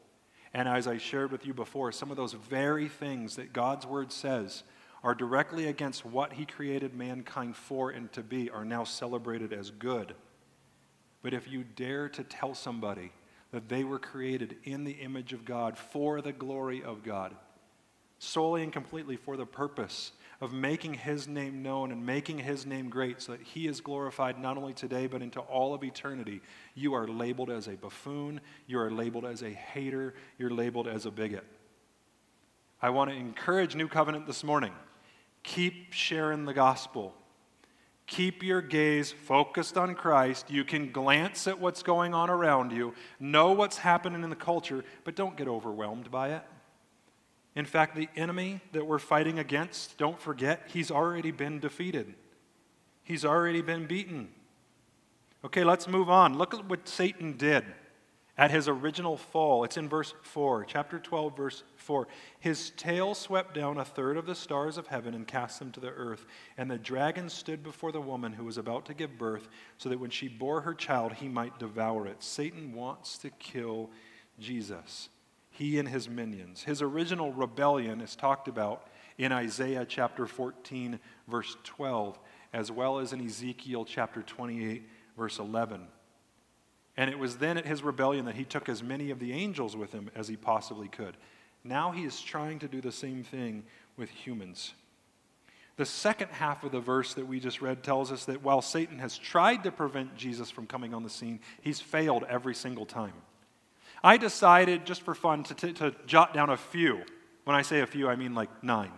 And 0.55 0.69
as 0.69 0.87
I 0.87 0.99
shared 0.99 1.33
with 1.33 1.45
you 1.45 1.53
before, 1.53 1.93
some 1.93 2.11
of 2.11 2.17
those 2.17 2.33
very 2.33 2.89
things 2.89 3.37
that 3.37 3.53
God's 3.53 3.87
word 3.87 4.13
says 4.13 4.63
are 5.03 5.15
directly 5.15 5.67
against 5.67 6.07
what 6.07 6.33
he 6.33 6.47
created 6.47 6.95
mankind 6.95 7.57
for 7.57 7.91
and 7.91 8.11
to 8.13 8.23
be 8.23 8.51
are 8.51 8.65
now 8.65 8.85
celebrated 8.85 9.53
as 9.53 9.71
good. 9.71 10.15
But 11.23 11.35
if 11.35 11.49
you 11.49 11.65
dare 11.65 12.09
to 12.11 12.25
tell 12.25 12.55
somebody 12.55 13.13
that 13.53 13.69
they 13.69 13.85
were 13.85 13.99
created 13.99 14.57
in 14.65 14.85
the 14.85 14.93
image 14.93 15.33
of 15.33 15.45
God 15.45 15.77
for 15.77 16.21
the 16.21 16.33
glory 16.33 16.83
of 16.83 17.03
God, 17.03 17.35
solely 18.19 18.63
and 18.63 18.73
completely 18.73 19.17
for 19.17 19.37
the 19.37 19.47
purpose 19.47 20.13
of 20.41 20.53
making 20.53 20.95
his 20.95 21.29
name 21.29 21.63
known 21.63 21.91
and 21.91 22.05
making 22.05 22.39
his 22.39 22.67
name 22.67 22.89
great 22.89 23.23
so 23.23 23.33
that 23.33 23.41
he 23.41 23.67
is 23.67 23.81
glorified 23.81 24.39
not 24.39 24.57
only 24.57 24.73
today 24.73 25.07
but 25.07 25.23
into 25.23 25.41
all 25.41 25.75
of 25.75 25.85
eternity, 25.85 26.41
you 26.75 26.95
are 26.95 27.07
labeled 27.07 27.51
as 27.51 27.69
a 27.69 27.73
buffoon, 27.73 28.41
you 28.67 28.79
are 28.79 28.91
labeled 28.91 29.25
as 29.25 29.43
a 29.43 29.51
hater, 29.51 30.15
you're 30.39 30.51
labeled 30.51 30.89
as 30.89 31.07
a 31.07 31.11
bigot. 31.11 31.45
I 32.83 32.91
want 32.91 33.11
to 33.11 33.17
encourage 33.17 33.75
New 33.75 33.89
Covenant 33.89 34.27
this 34.27 34.45
morning. 34.45 34.73
Keep 35.43 35.93
sharing 35.93 36.45
the 36.45 36.53
gospel. 36.53 37.15
Keep 38.07 38.43
your 38.43 38.61
gaze 38.61 39.11
focused 39.11 39.79
on 39.79 39.95
Christ. 39.95 40.51
You 40.51 40.65
can 40.65 40.93
glance 40.93 41.47
at 41.47 41.59
what's 41.59 41.83
going 41.83 42.13
on 42.13 42.29
around 42.29 42.73
you, 42.73 42.93
know 43.19 43.53
what's 43.53 43.79
happening 43.79 44.23
in 44.23 44.31
the 44.31 44.37
culture, 44.37 44.85
but 45.05 45.15
don't 45.15 45.37
get 45.37 45.49
overwhelmed 45.49 46.11
by 46.11 46.31
it. 46.31 46.43
In 47.57 47.65
fact, 47.65 47.95
the 47.95 48.09
enemy 48.17 48.61
that 48.73 48.87
we're 48.87 48.99
fighting 48.99 49.39
against, 49.39 49.97
don't 49.97 50.21
forget, 50.21 50.63
he's 50.67 50.91
already 50.91 51.31
been 51.31 51.61
defeated. 51.61 52.15
He's 53.05 53.25
already 53.25 53.63
been 53.63 53.87
beaten. 53.87 54.29
Okay, 55.45 55.63
let's 55.63 55.87
move 55.87 56.11
on. 56.11 56.37
Look 56.37 56.55
at 56.55 56.69
what 56.69 56.89
Satan 56.89 57.37
did 57.37 57.65
at 58.37 58.51
his 58.51 58.67
original 58.67 59.17
fall. 59.17 59.63
It's 59.63 59.77
in 59.77 59.89
verse 59.89 60.15
4, 60.23 60.65
chapter 60.65 60.99
12, 60.99 61.37
verse 61.37 61.63
4. 61.77 62.09
His 62.41 62.71
tail 62.71 63.15
swept 63.15 63.55
down 63.55 63.79
a 63.79 63.85
third 63.85 64.17
of 64.17 64.27
the 64.27 64.35
stars 64.35 64.77
of 64.77 64.89
heaven 64.89 65.15
and 65.15 65.27
cast 65.27 65.61
them 65.61 65.71
to 65.73 65.81
the 65.81 65.91
earth. 65.91 66.27
And 66.57 66.69
the 66.69 66.79
dragon 66.79 67.29
stood 67.29 67.63
before 67.63 67.93
the 67.93 68.01
woman 68.01 68.33
who 68.33 68.45
was 68.45 68.59
about 68.59 68.87
to 68.87 68.95
give 68.95 69.19
birth, 69.19 69.49
so 69.79 69.89
that 69.89 70.01
when 70.01 70.11
she 70.11 70.27
bore 70.27 70.63
her 70.63 70.75
child, 70.75 71.13
he 71.13 71.29
might 71.29 71.59
devour 71.61 72.07
it. 72.07 72.23
Satan 72.23 72.73
wants 72.73 73.19
to 73.19 73.31
kill 73.31 73.91
Jesus, 74.41 75.11
he 75.55 75.79
and 75.79 75.89
his 75.89 76.09
minions. 76.09 76.65
His 76.65 76.83
original 76.83 77.33
rebellion 77.33 78.01
is 78.01 78.17
talked 78.17 78.49
about 78.49 78.89
in 79.19 79.31
Isaiah 79.31 79.87
chapter 79.89 80.27
14, 80.27 80.99
verse 81.29 81.57
12, 81.63 82.19
as 82.53 82.73
well 82.73 82.99
as 82.99 83.13
in 83.13 83.25
Ezekiel 83.25 83.85
chapter 83.85 84.23
28, 84.23 84.83
verse 85.17 85.39
11. 85.39 85.87
And 86.97 87.09
it 87.09 87.21
was 87.21 87.37
then 87.37 87.57
at 87.57 87.67
his 87.67 87.85
rebellion 87.85 88.25
that 88.25 88.35
he 88.35 88.45
took 88.45 88.69
as 88.69 88.83
many 88.83 89.11
of 89.13 89.21
the 89.21 89.33
angels 89.33 89.77
with 89.77 89.93
him 89.93 90.11
as 90.17 90.27
he 90.27 90.37
possibly 90.37 90.89
could. 90.89 91.17
Now 91.63 91.93
he 91.93 92.03
is 92.03 92.21
trying 92.21 92.59
to 92.59 92.69
do 92.69 92.81
the 92.81 92.93
same 92.93 93.23
thing 93.23 93.63
with 93.97 94.11
humans. 94.11 94.75
The 95.77 95.87
second 95.87 96.31
half 96.31 96.65
of 96.65 96.73
the 96.73 96.81
verse 96.81 97.15
that 97.15 97.29
we 97.29 97.39
just 97.39 97.63
read 97.63 97.85
tells 97.85 98.11
us 98.11 98.25
that 98.25 98.43
while 98.43 98.61
Satan 98.61 98.99
has 98.99 99.19
tried 99.19 99.63
to 99.63 99.71
prevent 99.71 100.17
Jesus 100.17 100.51
from 100.51 100.67
coming 100.67 100.95
on 100.95 101.05
the 101.05 101.11
scene, 101.11 101.39
he's 101.63 101.81
failed 101.81 102.25
every 102.29 102.57
single 102.57 102.87
time. 102.87 103.15
I 104.05 104.19
decided, 104.19 104.85
just 104.85 105.01
for 105.01 105.15
fun, 105.15 105.45
to, 105.45 105.73
to 105.73 105.95
jot 106.07 106.35
down 106.35 106.51
a 106.51 106.59
few. 106.59 107.03
When 107.45 107.57
I 107.57 107.63
say 107.63 107.81
a 107.81 107.87
few, 107.87 108.07
I 108.07 108.17
mean 108.17 108.35
like 108.35 108.63
nine. 108.63 108.93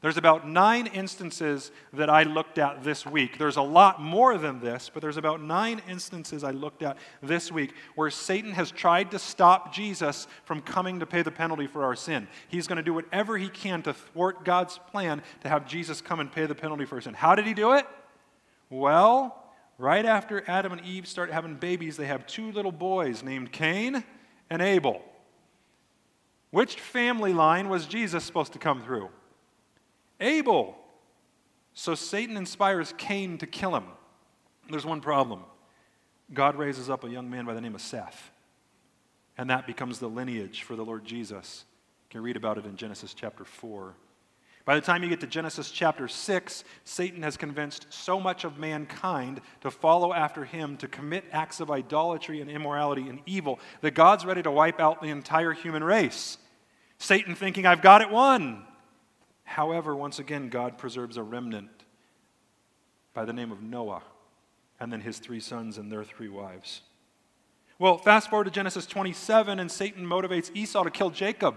There's 0.00 0.16
about 0.16 0.48
nine 0.48 0.86
instances 0.86 1.70
that 1.92 2.10
I 2.10 2.24
looked 2.24 2.58
at 2.58 2.84
this 2.84 3.06
week. 3.06 3.38
There's 3.38 3.56
a 3.56 3.62
lot 3.62 4.00
more 4.00 4.36
than 4.36 4.60
this, 4.60 4.90
but 4.92 5.02
there's 5.02 5.18
about 5.18 5.42
nine 5.42 5.80
instances 5.88 6.42
I 6.42 6.50
looked 6.50 6.82
at 6.82 6.96
this 7.22 7.52
week 7.52 7.72
where 7.94 8.10
Satan 8.10 8.52
has 8.52 8.70
tried 8.70 9.10
to 9.12 9.18
stop 9.18 9.74
Jesus 9.74 10.26
from 10.44 10.60
coming 10.60 11.00
to 11.00 11.06
pay 11.06 11.22
the 11.22 11.30
penalty 11.30 11.66
for 11.66 11.84
our 11.84 11.96
sin. 11.96 12.26
He's 12.48 12.66
going 12.66 12.76
to 12.76 12.82
do 12.82 12.92
whatever 12.92 13.38
he 13.38 13.48
can 13.48 13.82
to 13.82 13.94
thwart 13.94 14.44
God's 14.44 14.78
plan 14.90 15.22
to 15.42 15.48
have 15.48 15.66
Jesus 15.66 16.00
come 16.00 16.20
and 16.20 16.30
pay 16.32 16.46
the 16.46 16.54
penalty 16.54 16.86
for 16.86 16.96
our 16.96 17.00
sin. 17.00 17.14
How 17.14 17.34
did 17.34 17.46
he 17.46 17.54
do 17.54 17.72
it? 17.72 17.86
Well, 18.68 19.42
right 19.78 20.04
after 20.04 20.44
Adam 20.46 20.72
and 20.72 20.84
Eve 20.84 21.06
start 21.06 21.30
having 21.30 21.54
babies, 21.54 21.96
they 21.96 22.06
have 22.06 22.26
two 22.26 22.52
little 22.52 22.72
boys 22.72 23.22
named 23.22 23.52
Cain 23.52 24.04
and 24.50 24.62
Abel. 24.62 25.02
Which 26.50 26.76
family 26.76 27.32
line 27.32 27.68
was 27.68 27.86
Jesus 27.86 28.24
supposed 28.24 28.52
to 28.52 28.58
come 28.58 28.80
through? 28.80 29.08
Abel. 30.20 30.76
So 31.74 31.94
Satan 31.94 32.36
inspires 32.36 32.94
Cain 32.96 33.38
to 33.38 33.46
kill 33.46 33.74
him. 33.74 33.84
There's 34.70 34.86
one 34.86 35.00
problem 35.00 35.42
God 36.32 36.56
raises 36.56 36.88
up 36.88 37.04
a 37.04 37.08
young 37.08 37.28
man 37.28 37.44
by 37.44 37.54
the 37.54 37.60
name 37.60 37.74
of 37.74 37.80
Seth, 37.80 38.30
and 39.36 39.50
that 39.50 39.66
becomes 39.66 39.98
the 39.98 40.08
lineage 40.08 40.62
for 40.62 40.76
the 40.76 40.84
Lord 40.84 41.04
Jesus. 41.04 41.64
You 42.04 42.12
can 42.14 42.22
read 42.22 42.36
about 42.36 42.56
it 42.56 42.64
in 42.64 42.76
Genesis 42.76 43.12
chapter 43.14 43.44
4. 43.44 43.94
By 44.64 44.76
the 44.76 44.80
time 44.80 45.02
you 45.02 45.10
get 45.10 45.20
to 45.20 45.26
Genesis 45.26 45.70
chapter 45.70 46.08
6, 46.08 46.64
Satan 46.84 47.22
has 47.22 47.36
convinced 47.36 47.86
so 47.90 48.18
much 48.18 48.44
of 48.44 48.58
mankind 48.58 49.42
to 49.60 49.70
follow 49.70 50.14
after 50.14 50.44
him, 50.44 50.78
to 50.78 50.88
commit 50.88 51.24
acts 51.32 51.60
of 51.60 51.70
idolatry 51.70 52.40
and 52.40 52.50
immorality 52.50 53.08
and 53.08 53.20
evil, 53.26 53.60
that 53.82 53.92
God's 53.92 54.24
ready 54.24 54.42
to 54.42 54.50
wipe 54.50 54.80
out 54.80 55.02
the 55.02 55.10
entire 55.10 55.52
human 55.52 55.84
race. 55.84 56.38
Satan 56.98 57.34
thinking, 57.34 57.66
I've 57.66 57.82
got 57.82 58.00
it 58.00 58.10
won. 58.10 58.64
However, 59.44 59.94
once 59.94 60.18
again, 60.18 60.48
God 60.48 60.78
preserves 60.78 61.18
a 61.18 61.22
remnant 61.22 61.84
by 63.12 63.26
the 63.26 63.34
name 63.34 63.52
of 63.52 63.62
Noah 63.62 64.02
and 64.80 64.92
then 64.92 65.02
his 65.02 65.18
three 65.18 65.40
sons 65.40 65.78
and 65.78 65.92
their 65.92 66.04
three 66.04 66.28
wives. 66.28 66.80
Well, 67.78 67.98
fast 67.98 68.30
forward 68.30 68.44
to 68.44 68.50
Genesis 68.50 68.86
27, 68.86 69.58
and 69.58 69.70
Satan 69.70 70.06
motivates 70.06 70.50
Esau 70.54 70.84
to 70.84 70.90
kill 70.90 71.10
Jacob. 71.10 71.56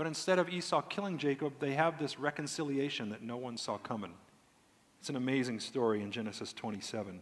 But 0.00 0.06
instead 0.06 0.38
of 0.38 0.48
Esau 0.48 0.80
killing 0.80 1.18
Jacob, 1.18 1.52
they 1.60 1.74
have 1.74 1.98
this 1.98 2.18
reconciliation 2.18 3.10
that 3.10 3.20
no 3.20 3.36
one 3.36 3.58
saw 3.58 3.76
coming. 3.76 4.14
It's 4.98 5.10
an 5.10 5.16
amazing 5.16 5.60
story 5.60 6.02
in 6.02 6.10
Genesis 6.10 6.54
27. 6.54 7.20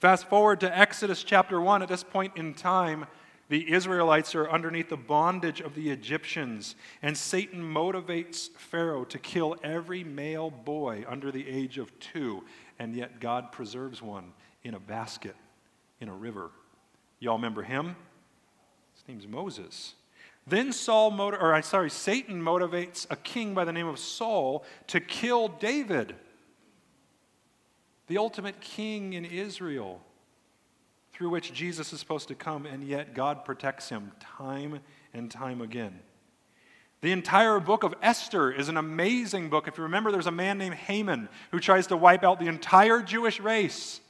Fast 0.00 0.28
forward 0.28 0.60
to 0.60 0.78
Exodus 0.78 1.22
chapter 1.22 1.62
1. 1.62 1.80
At 1.80 1.88
this 1.88 2.04
point 2.04 2.36
in 2.36 2.52
time, 2.52 3.06
the 3.48 3.72
Israelites 3.72 4.34
are 4.34 4.50
underneath 4.50 4.90
the 4.90 4.98
bondage 4.98 5.62
of 5.62 5.74
the 5.74 5.88
Egyptians, 5.88 6.74
and 7.00 7.16
Satan 7.16 7.62
motivates 7.62 8.50
Pharaoh 8.50 9.06
to 9.06 9.18
kill 9.18 9.56
every 9.64 10.04
male 10.04 10.50
boy 10.50 11.06
under 11.08 11.32
the 11.32 11.48
age 11.48 11.78
of 11.78 11.98
two, 12.00 12.44
and 12.78 12.94
yet 12.94 13.20
God 13.20 13.50
preserves 13.50 14.02
one 14.02 14.34
in 14.62 14.74
a 14.74 14.78
basket 14.78 15.36
in 16.00 16.10
a 16.10 16.14
river. 16.14 16.50
Y'all 17.18 17.36
remember 17.36 17.62
him? 17.62 17.96
His 18.92 19.08
name's 19.08 19.26
Moses. 19.26 19.94
Then 20.50 20.72
Saul 20.72 21.12
motiv- 21.12 21.40
or 21.40 21.62
sorry, 21.62 21.90
Satan 21.90 22.42
motivates 22.42 23.06
a 23.08 23.16
king 23.16 23.54
by 23.54 23.64
the 23.64 23.72
name 23.72 23.86
of 23.86 24.00
Saul 24.00 24.64
to 24.88 24.98
kill 24.98 25.46
David, 25.46 26.16
the 28.08 28.18
ultimate 28.18 28.60
king 28.60 29.12
in 29.12 29.24
Israel 29.24 30.00
through 31.12 31.30
which 31.30 31.52
Jesus 31.52 31.92
is 31.92 32.00
supposed 32.00 32.26
to 32.28 32.34
come, 32.34 32.66
and 32.66 32.82
yet 32.82 33.14
God 33.14 33.44
protects 33.44 33.90
him 33.90 34.10
time 34.18 34.80
and 35.14 35.30
time 35.30 35.60
again. 35.60 36.00
The 37.00 37.12
entire 37.12 37.60
book 37.60 37.84
of 37.84 37.94
Esther 38.02 38.50
is 38.50 38.68
an 38.68 38.76
amazing 38.76 39.50
book. 39.50 39.68
If 39.68 39.78
you 39.78 39.84
remember, 39.84 40.10
there's 40.10 40.26
a 40.26 40.32
man 40.32 40.58
named 40.58 40.74
Haman 40.74 41.28
who 41.52 41.60
tries 41.60 41.86
to 41.88 41.96
wipe 41.96 42.24
out 42.24 42.40
the 42.40 42.48
entire 42.48 43.02
Jewish 43.02 43.38
race. 43.38 44.00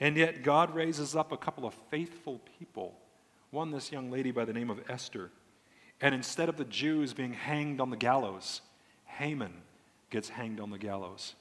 And 0.00 0.16
yet, 0.16 0.42
God 0.42 0.74
raises 0.74 1.14
up 1.14 1.30
a 1.30 1.36
couple 1.36 1.66
of 1.66 1.74
faithful 1.90 2.40
people. 2.58 2.94
One, 3.50 3.70
this 3.70 3.92
young 3.92 4.10
lady 4.10 4.30
by 4.32 4.44
the 4.44 4.52
name 4.52 4.70
of 4.70 4.80
Esther. 4.90 5.30
And 6.00 6.14
instead 6.14 6.48
of 6.48 6.56
the 6.56 6.64
Jews 6.64 7.12
being 7.12 7.32
hanged 7.32 7.80
on 7.80 7.90
the 7.90 7.96
gallows, 7.96 8.60
Haman 9.06 9.52
gets 10.10 10.28
hanged 10.28 10.60
on 10.60 10.70
the 10.70 10.78
gallows. 10.78 11.34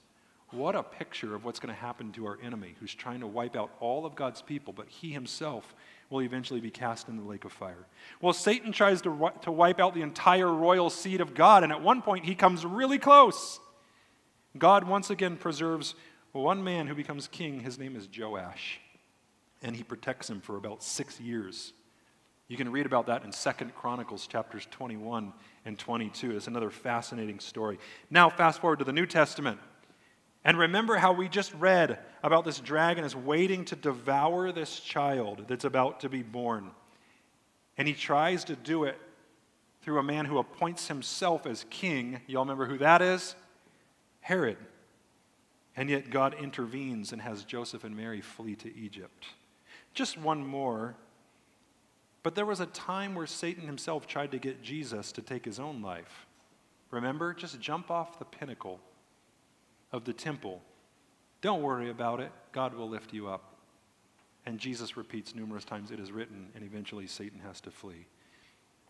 What 0.51 0.75
a 0.75 0.83
picture 0.83 1.35
of 1.35 1.43
what's 1.43 1.59
going 1.59 1.73
to 1.73 1.79
happen 1.79 2.11
to 2.13 2.25
our 2.25 2.37
enemy 2.41 2.75
who's 2.79 2.93
trying 2.93 3.19
to 3.19 3.27
wipe 3.27 3.55
out 3.55 3.69
all 3.79 4.05
of 4.05 4.15
God's 4.15 4.41
people, 4.41 4.73
but 4.73 4.87
he 4.87 5.11
himself 5.11 5.75
will 6.09 6.21
eventually 6.21 6.61
be 6.61 6.71
cast 6.71 7.09
in 7.09 7.17
the 7.17 7.23
lake 7.23 7.43
of 7.43 7.51
fire. 7.51 7.85
Well, 8.21 8.31
Satan 8.31 8.71
tries 8.71 9.01
to, 9.01 9.31
to 9.41 9.51
wipe 9.51 9.79
out 9.79 9.93
the 9.93 10.01
entire 10.01 10.51
royal 10.51 10.89
seed 10.89 11.19
of 11.19 11.33
God, 11.33 11.63
and 11.63 11.71
at 11.71 11.81
one 11.81 12.01
point 12.01 12.25
he 12.25 12.33
comes 12.33 12.65
really 12.65 12.97
close. 12.97 13.59
God 14.57 14.85
once 14.85 15.09
again 15.09 15.35
preserves 15.35 15.95
one 16.31 16.63
man 16.63 16.87
who 16.87 16.95
becomes 16.95 17.27
king. 17.27 17.59
His 17.59 17.77
name 17.77 17.95
is 17.97 18.07
Joash, 18.17 18.79
and 19.61 19.75
he 19.75 19.83
protects 19.83 20.29
him 20.29 20.39
for 20.39 20.55
about 20.55 20.81
six 20.81 21.19
years. 21.19 21.73
You 22.47 22.55
can 22.55 22.71
read 22.71 22.85
about 22.85 23.07
that 23.07 23.25
in 23.25 23.31
Second 23.31 23.75
Chronicles 23.75 24.25
chapters 24.25 24.67
21 24.71 25.33
and 25.65 25.77
22. 25.77 26.35
It's 26.35 26.47
another 26.47 26.69
fascinating 26.69 27.39
story. 27.39 27.77
Now, 28.09 28.29
fast 28.29 28.61
forward 28.61 28.79
to 28.79 28.85
the 28.85 28.93
New 28.93 29.05
Testament. 29.05 29.59
And 30.45 30.57
remember 30.57 30.95
how 30.95 31.11
we 31.11 31.27
just 31.27 31.53
read 31.55 31.99
about 32.23 32.45
this 32.45 32.61
dragon 32.61 33.03
is 33.03 33.15
waiting 33.15 33.65
to 33.65 33.75
devour 33.75 34.53
this 34.53 34.79
child 34.79 35.43
that's 35.49 35.65
about 35.65 35.99
to 36.01 36.09
be 36.09 36.23
born. 36.23 36.71
And 37.77 37.85
he 37.85 37.93
tries 37.93 38.45
to 38.45 38.55
do 38.55 38.85
it 38.85 38.97
through 39.81 39.99
a 39.99 40.03
man 40.03 40.23
who 40.23 40.37
appoints 40.37 40.87
himself 40.87 41.45
as 41.45 41.65
king. 41.69 42.21
Y'all 42.27 42.43
remember 42.43 42.65
who 42.65 42.77
that 42.77 43.01
is? 43.01 43.35
Herod. 44.21 44.57
And 45.75 45.89
yet 45.89 46.09
God 46.09 46.33
intervenes 46.41 47.11
and 47.11 47.21
has 47.21 47.43
Joseph 47.43 47.83
and 47.83 47.95
Mary 47.95 48.21
flee 48.21 48.55
to 48.55 48.73
Egypt. 48.73 49.25
Just 49.93 50.17
one 50.17 50.45
more. 50.45 50.95
But 52.27 52.35
there 52.35 52.45
was 52.45 52.59
a 52.59 52.65
time 52.65 53.15
where 53.15 53.25
Satan 53.25 53.65
himself 53.65 54.05
tried 54.05 54.31
to 54.31 54.37
get 54.37 54.61
Jesus 54.61 55.13
to 55.13 55.21
take 55.21 55.45
his 55.45 55.61
own 55.61 55.81
life. 55.81 56.27
Remember? 56.91 57.33
Just 57.33 57.57
jump 57.61 57.89
off 57.89 58.19
the 58.19 58.25
pinnacle 58.25 58.81
of 59.93 60.03
the 60.03 60.11
temple. 60.11 60.61
Don't 61.39 61.61
worry 61.61 61.89
about 61.89 62.19
it. 62.19 62.33
God 62.51 62.73
will 62.73 62.89
lift 62.89 63.13
you 63.13 63.29
up. 63.29 63.55
And 64.45 64.59
Jesus 64.59 64.97
repeats 64.97 65.35
numerous 65.35 65.63
times, 65.63 65.89
It 65.89 66.01
is 66.01 66.11
written, 66.11 66.49
and 66.53 66.65
eventually 66.65 67.07
Satan 67.07 67.39
has 67.39 67.61
to 67.61 67.71
flee. 67.71 68.07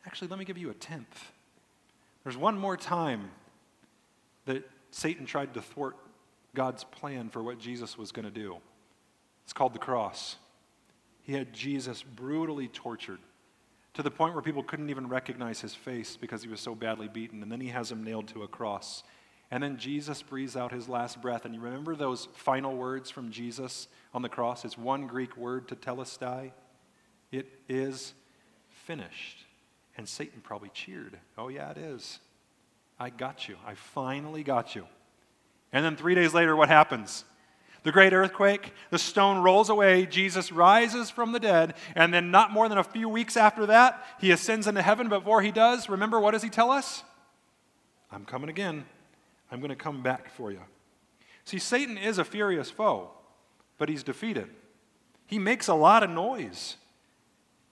Actually, 0.08 0.30
let 0.30 0.39
me 0.39 0.45
give 0.45 0.58
you 0.58 0.71
a 0.71 0.73
tenth. 0.73 1.32
There's 2.23 2.38
one 2.38 2.58
more 2.58 2.76
time 2.76 3.30
that 4.45 4.67
Satan 4.89 5.28
tried 5.28 5.54
to 5.54 5.62
thwart 5.62 5.95
God's 6.56 6.86
plan 6.86 7.30
for 7.30 7.43
what 7.43 7.60
Jesus 7.60 8.00
was 8.00 8.12
going 8.12 8.26
to 8.26 8.32
do. 8.32 8.58
It's 9.43 9.54
called 9.54 9.76
the 9.76 9.80
cross. 9.80 10.38
He 11.28 11.34
had 11.34 11.52
Jesus 11.52 12.04
brutally 12.04 12.70
tortured 12.70 13.20
to 13.96 14.02
the 14.02 14.10
point 14.10 14.34
where 14.34 14.42
people 14.42 14.63
couldn't 14.63 14.90
even 14.90 15.10
recognize 15.10 15.60
his 15.60 15.76
face 15.76 16.16
because 16.16 16.42
he 16.42 16.48
was 16.48 16.62
so 16.62 16.74
badly 16.74 17.10
beaten. 17.10 17.44
And 17.44 17.52
then 17.52 17.60
he 17.60 17.68
has 17.68 17.92
him 17.92 18.02
nailed 18.02 18.30
to 18.30 18.44
a 18.44 18.48
cross. 18.48 19.04
And 19.52 19.62
then 19.62 19.78
Jesus 19.78 20.22
breathes 20.22 20.56
out 20.56 20.72
his 20.72 20.88
last 20.88 21.22
breath. 21.22 21.44
And 21.44 21.54
you 21.54 21.60
remember 21.60 21.98
those 21.98 22.30
final 22.34 22.78
words 22.78 23.12
from 23.12 23.30
Jesus 23.30 23.90
on 24.13 24.22
the 24.22 24.30
cross? 24.30 24.63
It's 24.63 24.78
one 24.78 25.06
Greek 25.06 25.36
word, 25.36 25.68
tetelestai. 25.68 26.54
It 27.34 27.48
is 27.68 28.13
finished. 28.70 29.44
And 29.98 30.08
Satan 30.08 30.40
probably 30.40 30.70
cheered. 30.70 31.18
Oh, 31.38 31.50
yeah, 31.50 31.72
it 31.72 31.78
is. 31.78 32.20
I 32.98 33.10
got 33.10 33.50
you. 33.50 33.58
I 33.68 33.74
finally 33.74 34.44
got 34.44 34.76
you. 34.76 34.86
And 35.74 35.84
then 35.84 35.98
three 35.98 36.16
days 36.16 36.34
later, 36.34 36.56
what 36.56 36.70
happens? 36.70 37.26
The 37.84 37.92
great 37.92 38.13
earthquake, 38.13 38.74
the 38.90 39.00
stone 39.00 39.44
rolls 39.44 39.70
away, 39.70 40.06
Jesus 40.06 40.52
rises 40.52 41.10
from 41.10 41.32
the 41.32 41.40
dead, 41.40 41.76
and 41.96 42.13
then 42.13 42.32
not 42.32 42.52
more 42.52 42.68
than 42.68 42.78
a 42.78 42.84
few 42.84 43.08
weeks 43.08 43.38
after 43.38 43.66
that, 43.68 44.06
he 44.20 44.32
ascends 44.32 44.68
into 44.68 44.82
heaven. 44.82 45.10
But 45.10 45.20
before 45.20 45.42
he 45.42 45.52
does, 45.52 45.88
remember, 45.88 46.20
what 46.20 46.32
does 46.32 46.44
he 46.44 46.50
tell 46.50 46.72
us? 46.72 47.04
I'm 48.12 48.26
coming 48.26 48.50
again. 48.50 48.86
I'm 49.52 49.60
going 49.60 49.70
to 49.70 49.76
come 49.76 50.02
back 50.02 50.30
for 50.30 50.52
you. 50.52 50.62
See, 51.46 51.60
Satan 51.60 51.98
is 51.98 52.18
a 52.18 52.26
furious 52.26 52.70
foe, 52.70 53.12
but 53.78 53.88
he's 53.88 54.04
defeated. 54.04 54.50
He 55.28 55.40
makes 55.40 55.68
a 55.68 55.74
lot 55.74 56.04
of 56.04 56.10
noise. 56.10 56.78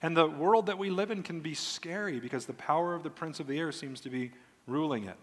And 0.02 0.16
the 0.16 0.28
world 0.28 0.68
that 0.68 0.78
we 0.78 0.90
live 0.90 1.12
in 1.12 1.24
can 1.24 1.40
be 1.42 1.54
scary 1.54 2.20
because 2.20 2.46
the 2.46 2.54
power 2.54 2.94
of 2.94 3.04
the 3.04 3.10
prince 3.10 3.40
of 3.40 3.48
the 3.48 3.58
air 3.58 3.72
seems 3.72 4.00
to 4.02 4.10
be 4.10 4.32
ruling 4.68 5.06
it. 5.06 5.18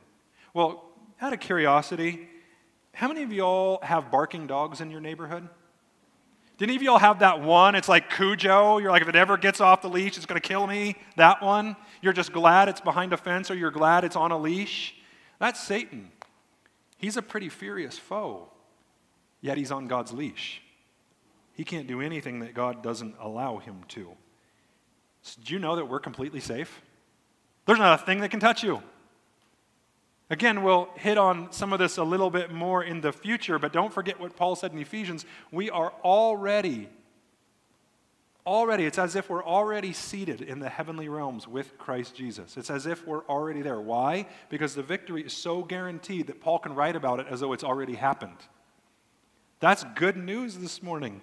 Well, 0.54 0.84
out 1.20 1.32
of 1.32 1.40
curiosity, 1.40 2.28
how 2.94 3.08
many 3.08 3.22
of 3.22 3.32
y'all 3.32 3.80
have 3.82 4.10
barking 4.10 4.46
dogs 4.46 4.80
in 4.80 4.90
your 4.90 5.00
neighborhood? 5.00 5.48
Did 6.58 6.68
any 6.68 6.76
of 6.76 6.82
y'all 6.82 6.98
have 6.98 7.20
that 7.20 7.40
one? 7.40 7.74
It's 7.74 7.88
like 7.88 8.10
Cujo. 8.10 8.78
You're 8.78 8.90
like, 8.90 9.02
if 9.02 9.08
it 9.08 9.16
ever 9.16 9.36
gets 9.36 9.60
off 9.60 9.82
the 9.82 9.88
leash, 9.88 10.16
it's 10.16 10.26
going 10.26 10.40
to 10.40 10.46
kill 10.46 10.66
me. 10.66 10.96
That 11.16 11.42
one. 11.42 11.76
You're 12.02 12.12
just 12.12 12.32
glad 12.32 12.68
it's 12.68 12.80
behind 12.80 13.12
a 13.12 13.16
fence 13.16 13.50
or 13.50 13.54
you're 13.54 13.70
glad 13.70 14.04
it's 14.04 14.16
on 14.16 14.30
a 14.30 14.38
leash. 14.38 14.94
That's 15.38 15.60
Satan. 15.60 16.10
He's 16.98 17.16
a 17.16 17.22
pretty 17.22 17.48
furious 17.48 17.98
foe, 17.98 18.48
yet 19.40 19.56
he's 19.58 19.72
on 19.72 19.88
God's 19.88 20.12
leash. 20.12 20.62
He 21.54 21.64
can't 21.64 21.88
do 21.88 22.00
anything 22.00 22.38
that 22.40 22.54
God 22.54 22.80
doesn't 22.82 23.16
allow 23.20 23.58
him 23.58 23.82
to. 23.88 24.08
So 25.22 25.40
do 25.44 25.52
you 25.52 25.58
know 25.58 25.74
that 25.74 25.86
we're 25.86 25.98
completely 25.98 26.38
safe? 26.38 26.80
There's 27.66 27.80
not 27.80 28.00
a 28.00 28.04
thing 28.04 28.20
that 28.20 28.30
can 28.30 28.38
touch 28.38 28.62
you. 28.62 28.82
Again, 30.32 30.62
we'll 30.62 30.88
hit 30.94 31.18
on 31.18 31.52
some 31.52 31.74
of 31.74 31.78
this 31.78 31.98
a 31.98 32.02
little 32.02 32.30
bit 32.30 32.50
more 32.50 32.82
in 32.82 33.02
the 33.02 33.12
future, 33.12 33.58
but 33.58 33.70
don't 33.70 33.92
forget 33.92 34.18
what 34.18 34.34
Paul 34.34 34.56
said 34.56 34.72
in 34.72 34.78
Ephesians. 34.78 35.26
We 35.50 35.68
are 35.68 35.92
already, 36.02 36.88
already, 38.46 38.86
it's 38.86 38.96
as 38.96 39.14
if 39.14 39.28
we're 39.28 39.44
already 39.44 39.92
seated 39.92 40.40
in 40.40 40.58
the 40.58 40.70
heavenly 40.70 41.10
realms 41.10 41.46
with 41.46 41.76
Christ 41.76 42.14
Jesus. 42.14 42.56
It's 42.56 42.70
as 42.70 42.86
if 42.86 43.06
we're 43.06 43.26
already 43.26 43.60
there. 43.60 43.78
Why? 43.78 44.26
Because 44.48 44.74
the 44.74 44.82
victory 44.82 45.22
is 45.22 45.34
so 45.34 45.62
guaranteed 45.64 46.28
that 46.28 46.40
Paul 46.40 46.60
can 46.60 46.74
write 46.74 46.96
about 46.96 47.20
it 47.20 47.26
as 47.28 47.40
though 47.40 47.52
it's 47.52 47.62
already 47.62 47.96
happened. 47.96 48.38
That's 49.60 49.84
good 49.96 50.16
news 50.16 50.56
this 50.56 50.82
morning. 50.82 51.20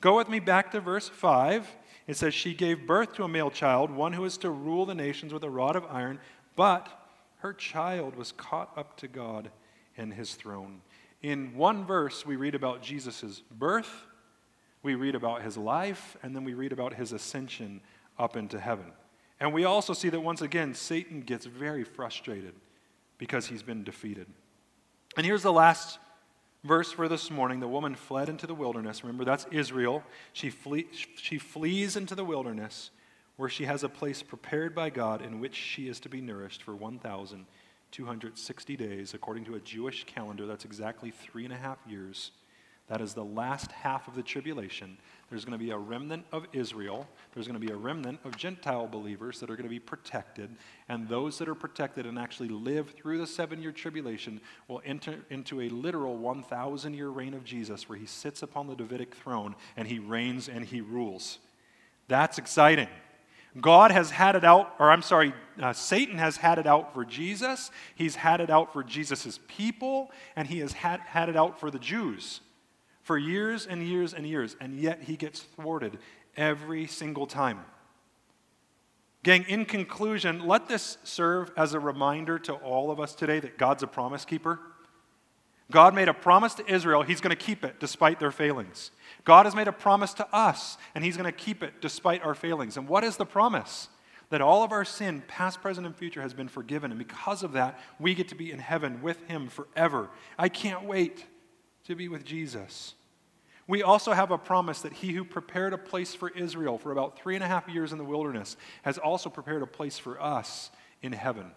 Go 0.00 0.16
with 0.16 0.30
me 0.30 0.40
back 0.40 0.70
to 0.70 0.80
verse 0.80 1.06
5. 1.06 1.68
It 2.06 2.16
says, 2.16 2.32
She 2.32 2.54
gave 2.54 2.86
birth 2.86 3.12
to 3.16 3.24
a 3.24 3.28
male 3.28 3.50
child, 3.50 3.90
one 3.90 4.14
who 4.14 4.24
is 4.24 4.38
to 4.38 4.48
rule 4.48 4.86
the 4.86 4.94
nations 4.94 5.34
with 5.34 5.44
a 5.44 5.50
rod 5.50 5.76
of 5.76 5.84
iron, 5.90 6.18
but 6.56 6.97
her 7.38 7.52
child 7.52 8.16
was 8.16 8.32
caught 8.32 8.76
up 8.76 8.96
to 8.98 9.08
God 9.08 9.50
and 9.96 10.12
his 10.12 10.34
throne. 10.34 10.80
In 11.22 11.54
one 11.56 11.84
verse, 11.84 12.24
we 12.24 12.36
read 12.36 12.54
about 12.54 12.82
Jesus' 12.82 13.42
birth, 13.50 13.90
we 14.82 14.94
read 14.94 15.14
about 15.14 15.42
his 15.42 15.56
life, 15.56 16.16
and 16.22 16.34
then 16.34 16.44
we 16.44 16.54
read 16.54 16.72
about 16.72 16.94
his 16.94 17.12
ascension 17.12 17.80
up 18.18 18.36
into 18.36 18.60
heaven. 18.60 18.92
And 19.40 19.52
we 19.52 19.64
also 19.64 19.92
see 19.92 20.08
that 20.08 20.20
once 20.20 20.42
again, 20.42 20.74
Satan 20.74 21.20
gets 21.20 21.46
very 21.46 21.84
frustrated 21.84 22.54
because 23.18 23.46
he's 23.46 23.62
been 23.62 23.84
defeated. 23.84 24.26
And 25.16 25.26
here's 25.26 25.42
the 25.42 25.52
last 25.52 25.98
verse 26.64 26.92
for 26.92 27.08
this 27.08 27.30
morning. 27.30 27.60
The 27.60 27.68
woman 27.68 27.94
fled 27.94 28.28
into 28.28 28.46
the 28.46 28.54
wilderness. 28.54 29.02
Remember, 29.02 29.24
that's 29.24 29.46
Israel. 29.50 30.02
She, 30.32 30.50
flee, 30.50 30.86
she 31.16 31.38
flees 31.38 31.96
into 31.96 32.14
the 32.14 32.24
wilderness 32.24 32.90
where 33.38 33.48
she 33.48 33.64
has 33.64 33.82
a 33.84 33.88
place 33.88 34.22
prepared 34.22 34.74
by 34.74 34.90
God 34.90 35.22
in 35.22 35.40
which 35.40 35.54
she 35.54 35.88
is 35.88 36.00
to 36.00 36.08
be 36.08 36.20
nourished 36.20 36.60
for 36.62 36.74
1,260 36.74 38.76
days. 38.76 39.14
According 39.14 39.44
to 39.44 39.54
a 39.54 39.60
Jewish 39.60 40.02
calendar, 40.04 40.44
that's 40.44 40.64
exactly 40.64 41.12
three 41.12 41.44
and 41.44 41.54
a 41.54 41.56
half 41.56 41.78
years. 41.88 42.32
That 42.88 43.00
is 43.00 43.14
the 43.14 43.24
last 43.24 43.70
half 43.70 44.08
of 44.08 44.16
the 44.16 44.24
tribulation. 44.24 44.98
There's 45.30 45.44
going 45.44 45.56
to 45.56 45.64
be 45.64 45.70
a 45.70 45.78
remnant 45.78 46.24
of 46.32 46.46
Israel. 46.52 47.06
There's 47.32 47.46
going 47.46 47.60
to 47.60 47.64
be 47.64 47.72
a 47.72 47.76
remnant 47.76 48.18
of 48.24 48.36
Gentile 48.36 48.88
believers 48.88 49.38
that 49.38 49.50
are 49.50 49.56
going 49.56 49.68
to 49.68 49.70
be 49.70 49.78
protected. 49.78 50.50
And 50.88 51.06
those 51.06 51.38
that 51.38 51.48
are 51.48 51.54
protected 51.54 52.06
and 52.06 52.18
actually 52.18 52.48
live 52.48 52.90
through 52.90 53.18
the 53.18 53.26
seven 53.26 53.62
year 53.62 53.70
tribulation 53.70 54.40
will 54.66 54.82
enter 54.84 55.20
into 55.30 55.60
a 55.60 55.68
literal 55.68 56.16
1,000 56.16 56.94
year 56.94 57.10
reign 57.10 57.34
of 57.34 57.44
Jesus 57.44 57.88
where 57.88 57.98
he 57.98 58.06
sits 58.06 58.42
upon 58.42 58.66
the 58.66 58.74
Davidic 58.74 59.14
throne 59.14 59.54
and 59.76 59.86
he 59.86 60.00
reigns 60.00 60.48
and 60.48 60.64
he 60.64 60.80
rules. 60.80 61.38
That's 62.08 62.38
exciting. 62.38 62.88
God 63.60 63.90
has 63.90 64.10
had 64.10 64.36
it 64.36 64.44
out, 64.44 64.74
or 64.78 64.90
I'm 64.90 65.02
sorry, 65.02 65.32
uh, 65.60 65.72
Satan 65.72 66.18
has 66.18 66.36
had 66.36 66.58
it 66.58 66.66
out 66.66 66.94
for 66.94 67.04
Jesus. 67.04 67.70
He's 67.94 68.16
had 68.16 68.40
it 68.40 68.50
out 68.50 68.72
for 68.72 68.84
Jesus' 68.84 69.40
people, 69.48 70.10
and 70.36 70.46
he 70.46 70.58
has 70.58 70.72
had, 70.72 71.00
had 71.00 71.28
it 71.28 71.36
out 71.36 71.58
for 71.58 71.70
the 71.70 71.78
Jews 71.78 72.40
for 73.08 73.16
years 73.16 73.66
and 73.66 73.82
years 73.82 74.12
and 74.12 74.26
years, 74.26 74.54
and 74.60 74.78
yet 74.78 75.04
he 75.04 75.16
gets 75.16 75.40
thwarted 75.40 75.96
every 76.36 76.86
single 76.86 77.26
time. 77.26 77.60
Gang, 79.22 79.46
in 79.48 79.64
conclusion, 79.64 80.46
let 80.46 80.68
this 80.68 80.98
serve 81.04 81.50
as 81.56 81.72
a 81.72 81.80
reminder 81.80 82.38
to 82.40 82.52
all 82.52 82.90
of 82.90 83.00
us 83.00 83.14
today 83.14 83.40
that 83.40 83.56
God's 83.56 83.82
a 83.82 83.86
promise 83.86 84.26
keeper. 84.26 84.60
God 85.70 85.94
made 85.94 86.08
a 86.08 86.14
promise 86.14 86.54
to 86.54 86.72
Israel, 86.72 87.02
He's 87.02 87.20
going 87.20 87.36
to 87.36 87.44
keep 87.44 87.64
it 87.64 87.78
despite 87.78 88.18
their 88.18 88.30
failings. 88.30 88.90
God 89.24 89.44
has 89.44 89.54
made 89.54 89.68
a 89.68 89.72
promise 89.72 90.14
to 90.14 90.34
us, 90.34 90.78
and 90.94 91.04
He's 91.04 91.16
going 91.16 91.30
to 91.30 91.32
keep 91.32 91.62
it 91.62 91.80
despite 91.80 92.22
our 92.22 92.34
failings. 92.34 92.76
And 92.76 92.88
what 92.88 93.04
is 93.04 93.16
the 93.16 93.26
promise? 93.26 93.88
That 94.30 94.40
all 94.40 94.62
of 94.62 94.72
our 94.72 94.84
sin, 94.84 95.22
past, 95.26 95.60
present, 95.60 95.86
and 95.86 95.96
future, 95.96 96.22
has 96.22 96.34
been 96.34 96.48
forgiven. 96.48 96.90
And 96.90 96.98
because 96.98 97.42
of 97.42 97.52
that, 97.52 97.78
we 97.98 98.14
get 98.14 98.28
to 98.28 98.34
be 98.34 98.50
in 98.50 98.58
heaven 98.58 99.02
with 99.02 99.22
Him 99.26 99.48
forever. 99.48 100.10
I 100.38 100.48
can't 100.48 100.84
wait 100.84 101.26
to 101.84 101.94
be 101.94 102.08
with 102.08 102.24
Jesus. 102.24 102.94
We 103.66 103.82
also 103.82 104.12
have 104.12 104.30
a 104.30 104.38
promise 104.38 104.80
that 104.82 104.94
He 104.94 105.12
who 105.12 105.24
prepared 105.24 105.74
a 105.74 105.78
place 105.78 106.14
for 106.14 106.30
Israel 106.30 106.78
for 106.78 106.92
about 106.92 107.18
three 107.18 107.34
and 107.34 107.44
a 107.44 107.48
half 107.48 107.68
years 107.68 107.92
in 107.92 107.98
the 107.98 108.04
wilderness 108.04 108.56
has 108.82 108.96
also 108.96 109.28
prepared 109.28 109.62
a 109.62 109.66
place 109.66 109.98
for 109.98 110.20
us 110.20 110.70
in 111.02 111.12
heaven. 111.12 111.50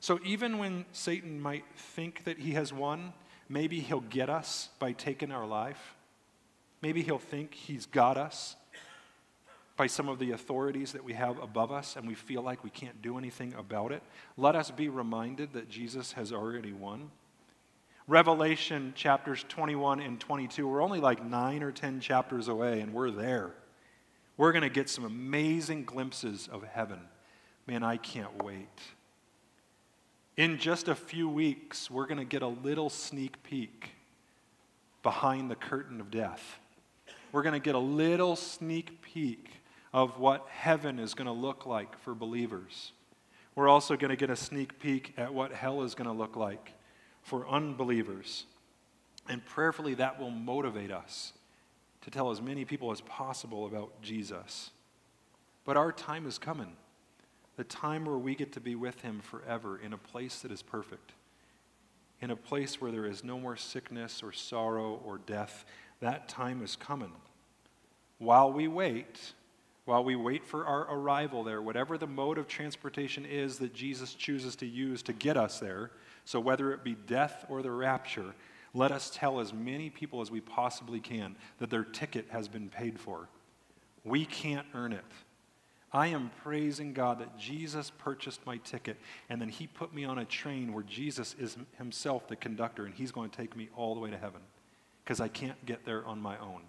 So 0.00 0.18
even 0.24 0.58
when 0.58 0.86
Satan 0.92 1.40
might 1.40 1.64
think 1.76 2.24
that 2.24 2.38
he 2.38 2.52
has 2.52 2.72
won, 2.72 3.12
maybe 3.48 3.80
he'll 3.80 4.00
get 4.00 4.30
us 4.30 4.70
by 4.78 4.92
taking 4.92 5.30
our 5.30 5.46
life. 5.46 5.94
Maybe 6.80 7.02
he'll 7.02 7.18
think 7.18 7.52
he's 7.52 7.84
got 7.84 8.16
us 8.16 8.56
by 9.76 9.86
some 9.86 10.08
of 10.08 10.18
the 10.18 10.32
authorities 10.32 10.92
that 10.92 11.04
we 11.04 11.12
have 11.12 11.38
above 11.38 11.70
us 11.70 11.96
and 11.96 12.06
we 12.06 12.14
feel 12.14 12.42
like 12.42 12.64
we 12.64 12.70
can't 12.70 13.00
do 13.02 13.18
anything 13.18 13.54
about 13.54 13.92
it. 13.92 14.02
Let 14.38 14.56
us 14.56 14.70
be 14.70 14.88
reminded 14.88 15.52
that 15.52 15.68
Jesus 15.68 16.12
has 16.12 16.32
already 16.32 16.72
won. 16.72 17.10
Revelation 18.06 18.92
chapters 18.96 19.44
21 19.48 20.00
and 20.00 20.18
22, 20.18 20.66
we're 20.66 20.82
only 20.82 21.00
like 21.00 21.24
nine 21.24 21.62
or 21.62 21.72
10 21.72 22.00
chapters 22.00 22.48
away 22.48 22.80
and 22.80 22.92
we're 22.94 23.10
there. 23.10 23.52
We're 24.36 24.52
going 24.52 24.62
to 24.62 24.70
get 24.70 24.88
some 24.88 25.04
amazing 25.04 25.84
glimpses 25.84 26.48
of 26.50 26.62
heaven. 26.62 27.00
Man, 27.66 27.82
I 27.82 27.98
can't 27.98 28.42
wait. 28.42 28.80
In 30.36 30.58
just 30.58 30.88
a 30.88 30.94
few 30.94 31.28
weeks, 31.28 31.90
we're 31.90 32.06
going 32.06 32.18
to 32.18 32.24
get 32.24 32.42
a 32.42 32.46
little 32.46 32.88
sneak 32.88 33.42
peek 33.42 33.90
behind 35.02 35.50
the 35.50 35.56
curtain 35.56 36.00
of 36.00 36.10
death. 36.10 36.58
We're 37.32 37.42
going 37.42 37.54
to 37.54 37.64
get 37.64 37.74
a 37.74 37.80
little 37.80 38.36
sneak 38.36 39.02
peek 39.02 39.50
of 39.92 40.18
what 40.18 40.46
heaven 40.48 40.98
is 40.98 41.14
going 41.14 41.26
to 41.26 41.32
look 41.32 41.66
like 41.66 41.98
for 41.98 42.14
believers. 42.14 42.92
We're 43.54 43.68
also 43.68 43.96
going 43.96 44.10
to 44.10 44.16
get 44.16 44.30
a 44.30 44.36
sneak 44.36 44.78
peek 44.78 45.14
at 45.16 45.34
what 45.34 45.52
hell 45.52 45.82
is 45.82 45.94
going 45.94 46.08
to 46.08 46.16
look 46.16 46.36
like 46.36 46.72
for 47.22 47.48
unbelievers. 47.48 48.46
And 49.28 49.44
prayerfully, 49.44 49.94
that 49.94 50.20
will 50.20 50.30
motivate 50.30 50.92
us 50.92 51.32
to 52.02 52.10
tell 52.10 52.30
as 52.30 52.40
many 52.40 52.64
people 52.64 52.92
as 52.92 53.00
possible 53.02 53.66
about 53.66 54.00
Jesus. 54.00 54.70
But 55.64 55.76
our 55.76 55.92
time 55.92 56.26
is 56.26 56.38
coming 56.38 56.76
the 57.56 57.64
time 57.64 58.04
where 58.04 58.18
we 58.18 58.34
get 58.34 58.52
to 58.52 58.60
be 58.60 58.74
with 58.74 59.00
Him 59.02 59.20
forever 59.20 59.78
in 59.78 59.92
a 59.92 59.98
place 59.98 60.40
that 60.40 60.50
is 60.50 60.62
perfect, 60.62 61.12
in 62.20 62.30
a 62.30 62.36
place 62.36 62.80
where 62.80 62.92
there 62.92 63.06
is 63.06 63.24
no 63.24 63.38
more 63.38 63.56
sickness 63.56 64.22
or 64.22 64.32
sorrow 64.32 65.00
or 65.04 65.18
death. 65.18 65.64
That 66.00 66.28
time 66.28 66.62
is 66.62 66.76
coming. 66.76 67.12
While 68.18 68.52
we 68.52 68.68
wait, 68.68 69.32
while 69.84 70.04
we 70.04 70.16
wait 70.16 70.44
for 70.44 70.66
our 70.66 70.94
arrival 70.94 71.42
there, 71.42 71.60
whatever 71.60 71.98
the 71.98 72.06
mode 72.06 72.38
of 72.38 72.46
transportation 72.46 73.24
is 73.24 73.58
that 73.58 73.74
Jesus 73.74 74.14
chooses 74.14 74.54
to 74.56 74.66
use 74.66 75.02
to 75.02 75.12
get 75.12 75.36
us 75.36 75.58
there, 75.58 75.90
so 76.24 76.38
whether 76.38 76.72
it 76.72 76.84
be 76.84 76.94
death 76.94 77.44
or 77.48 77.62
the 77.62 77.70
rapture, 77.70 78.34
let 78.72 78.92
us 78.92 79.10
tell 79.12 79.40
as 79.40 79.52
many 79.52 79.90
people 79.90 80.20
as 80.20 80.30
we 80.30 80.40
possibly 80.40 81.00
can 81.00 81.34
that 81.58 81.70
their 81.70 81.82
ticket 81.82 82.26
has 82.30 82.46
been 82.46 82.68
paid 82.68 83.00
for. 83.00 83.28
We 84.04 84.24
can't 84.24 84.66
earn 84.74 84.92
it. 84.92 85.04
I 85.92 86.08
am 86.08 86.30
praising 86.42 86.92
God 86.92 87.18
that 87.18 87.36
Jesus 87.36 87.90
purchased 87.98 88.46
my 88.46 88.58
ticket 88.58 88.96
and 89.28 89.40
then 89.40 89.48
he 89.48 89.66
put 89.66 89.92
me 89.92 90.04
on 90.04 90.18
a 90.18 90.24
train 90.24 90.72
where 90.72 90.84
Jesus 90.84 91.34
is 91.38 91.56
himself 91.78 92.28
the 92.28 92.36
conductor 92.36 92.86
and 92.86 92.94
he's 92.94 93.10
going 93.10 93.30
to 93.30 93.36
take 93.36 93.56
me 93.56 93.68
all 93.76 93.94
the 93.94 94.00
way 94.00 94.10
to 94.10 94.18
heaven 94.18 94.40
because 95.04 95.20
I 95.20 95.28
can't 95.28 95.66
get 95.66 95.84
there 95.84 96.06
on 96.06 96.20
my 96.20 96.38
own. 96.38 96.62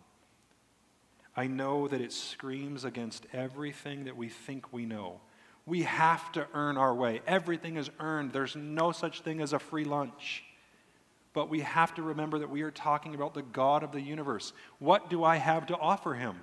I 1.36 1.48
know 1.48 1.88
that 1.88 2.02
it 2.02 2.12
screams 2.12 2.84
against 2.84 3.26
everything 3.32 4.06
that 4.06 4.18
we 4.18 4.28
think 4.28 4.74
we 4.74 4.86
know. 4.86 5.22
We 5.66 5.84
have 5.84 6.32
to 6.34 6.48
earn 6.54 6.78
our 6.78 6.94
way. 6.94 7.22
Everything 7.28 7.78
is 7.78 7.90
earned. 8.00 8.34
There's 8.34 8.56
no 8.56 8.92
such 8.92 9.22
thing 9.22 9.40
as 9.40 9.54
a 9.54 9.60
free 9.60 9.86
lunch. 9.86 10.44
But 11.34 11.50
we 11.50 11.62
have 11.62 11.94
to 11.96 12.02
remember 12.02 12.40
that 12.40 12.50
we 12.50 12.64
are 12.64 12.72
talking 12.72 13.16
about 13.16 13.34
the 13.34 13.44
God 13.44 13.84
of 13.84 13.92
the 13.92 14.02
universe. 14.02 14.52
What 14.80 15.10
do 15.10 15.24
I 15.24 15.38
have 15.38 15.68
to 15.68 15.78
offer 15.78 16.16
him? 16.16 16.38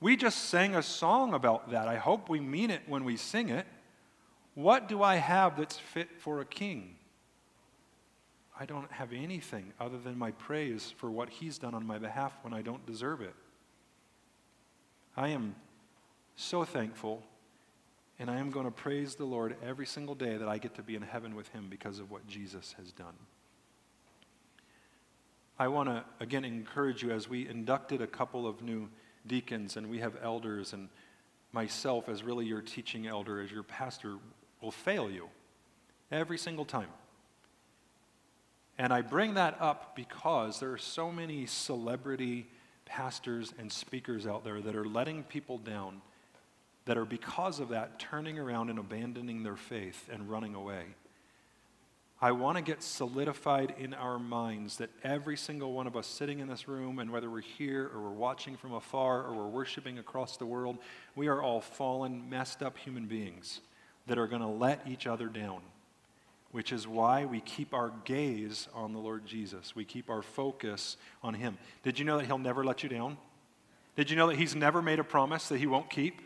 We 0.00 0.16
just 0.16 0.48
sang 0.48 0.74
a 0.74 0.82
song 0.82 1.32
about 1.32 1.70
that. 1.70 1.88
I 1.88 1.96
hope 1.96 2.28
we 2.28 2.40
mean 2.40 2.70
it 2.70 2.82
when 2.86 3.04
we 3.04 3.16
sing 3.16 3.48
it. 3.48 3.66
What 4.54 4.88
do 4.88 5.02
I 5.02 5.16
have 5.16 5.56
that's 5.56 5.78
fit 5.78 6.08
for 6.18 6.40
a 6.40 6.44
king? 6.44 6.96
I 8.58 8.64
don't 8.64 8.90
have 8.90 9.12
anything 9.12 9.72
other 9.78 9.98
than 9.98 10.16
my 10.16 10.30
praise 10.32 10.92
for 10.96 11.10
what 11.10 11.28
he's 11.28 11.58
done 11.58 11.74
on 11.74 11.86
my 11.86 11.98
behalf 11.98 12.32
when 12.42 12.54
I 12.54 12.62
don't 12.62 12.84
deserve 12.86 13.20
it. 13.20 13.34
I 15.16 15.28
am 15.28 15.54
so 16.36 16.64
thankful, 16.64 17.22
and 18.18 18.30
I 18.30 18.38
am 18.38 18.50
going 18.50 18.64
to 18.66 18.70
praise 18.70 19.14
the 19.14 19.24
Lord 19.24 19.56
every 19.62 19.86
single 19.86 20.14
day 20.14 20.36
that 20.36 20.48
I 20.48 20.58
get 20.58 20.74
to 20.76 20.82
be 20.82 20.94
in 20.94 21.02
heaven 21.02 21.34
with 21.34 21.48
him 21.48 21.66
because 21.68 21.98
of 21.98 22.10
what 22.10 22.26
Jesus 22.26 22.74
has 22.78 22.92
done. 22.92 23.14
I 25.58 25.68
want 25.68 25.88
to 25.88 26.04
again 26.20 26.44
encourage 26.44 27.02
you 27.02 27.10
as 27.12 27.28
we 27.28 27.48
inducted 27.48 28.02
a 28.02 28.06
couple 28.06 28.46
of 28.46 28.60
new 28.60 28.90
deacons 29.28 29.76
and 29.76 29.88
we 29.88 29.98
have 29.98 30.14
elders 30.22 30.72
and 30.72 30.88
myself 31.52 32.08
as 32.08 32.22
really 32.22 32.44
your 32.44 32.60
teaching 32.60 33.06
elder, 33.06 33.40
as 33.40 33.50
your 33.50 33.62
pastor, 33.62 34.16
will 34.60 34.70
fail 34.70 35.10
you 35.10 35.28
every 36.10 36.38
single 36.38 36.64
time. 36.64 36.88
And 38.78 38.92
I 38.92 39.00
bring 39.00 39.34
that 39.34 39.56
up 39.60 39.96
because 39.96 40.60
there 40.60 40.72
are 40.72 40.78
so 40.78 41.10
many 41.10 41.46
celebrity 41.46 42.46
pastors 42.84 43.54
and 43.58 43.72
speakers 43.72 44.26
out 44.26 44.44
there 44.44 44.60
that 44.60 44.76
are 44.76 44.84
letting 44.84 45.24
people 45.24 45.58
down, 45.58 46.02
that 46.84 46.96
are 46.96 47.04
because 47.04 47.58
of 47.58 47.70
that 47.70 47.98
turning 47.98 48.38
around 48.38 48.70
and 48.70 48.78
abandoning 48.78 49.42
their 49.42 49.56
faith 49.56 50.08
and 50.12 50.30
running 50.30 50.54
away. 50.54 50.84
I 52.26 52.32
want 52.32 52.56
to 52.56 52.62
get 52.62 52.82
solidified 52.82 53.76
in 53.78 53.94
our 53.94 54.18
minds 54.18 54.78
that 54.78 54.90
every 55.04 55.36
single 55.36 55.72
one 55.72 55.86
of 55.86 55.96
us 55.96 56.08
sitting 56.08 56.40
in 56.40 56.48
this 56.48 56.66
room, 56.66 56.98
and 56.98 57.12
whether 57.12 57.30
we're 57.30 57.40
here 57.40 57.88
or 57.94 58.00
we're 58.00 58.10
watching 58.10 58.56
from 58.56 58.72
afar 58.72 59.22
or 59.22 59.32
we're 59.32 59.46
worshiping 59.46 60.00
across 60.00 60.36
the 60.36 60.44
world, 60.44 60.76
we 61.14 61.28
are 61.28 61.40
all 61.40 61.60
fallen, 61.60 62.28
messed 62.28 62.64
up 62.64 62.78
human 62.78 63.06
beings 63.06 63.60
that 64.08 64.18
are 64.18 64.26
going 64.26 64.42
to 64.42 64.48
let 64.48 64.84
each 64.88 65.06
other 65.06 65.28
down, 65.28 65.60
which 66.50 66.72
is 66.72 66.88
why 66.88 67.24
we 67.24 67.40
keep 67.42 67.72
our 67.72 67.92
gaze 68.04 68.66
on 68.74 68.92
the 68.92 68.98
Lord 68.98 69.24
Jesus. 69.24 69.76
We 69.76 69.84
keep 69.84 70.10
our 70.10 70.22
focus 70.22 70.96
on 71.22 71.34
Him. 71.34 71.56
Did 71.84 71.96
you 71.96 72.04
know 72.04 72.18
that 72.18 72.26
He'll 72.26 72.38
never 72.38 72.64
let 72.64 72.82
you 72.82 72.88
down? 72.88 73.18
Did 73.94 74.10
you 74.10 74.16
know 74.16 74.26
that 74.26 74.36
He's 74.36 74.56
never 74.56 74.82
made 74.82 74.98
a 74.98 75.04
promise 75.04 75.48
that 75.50 75.58
He 75.58 75.68
won't 75.68 75.90
keep? 75.90 76.20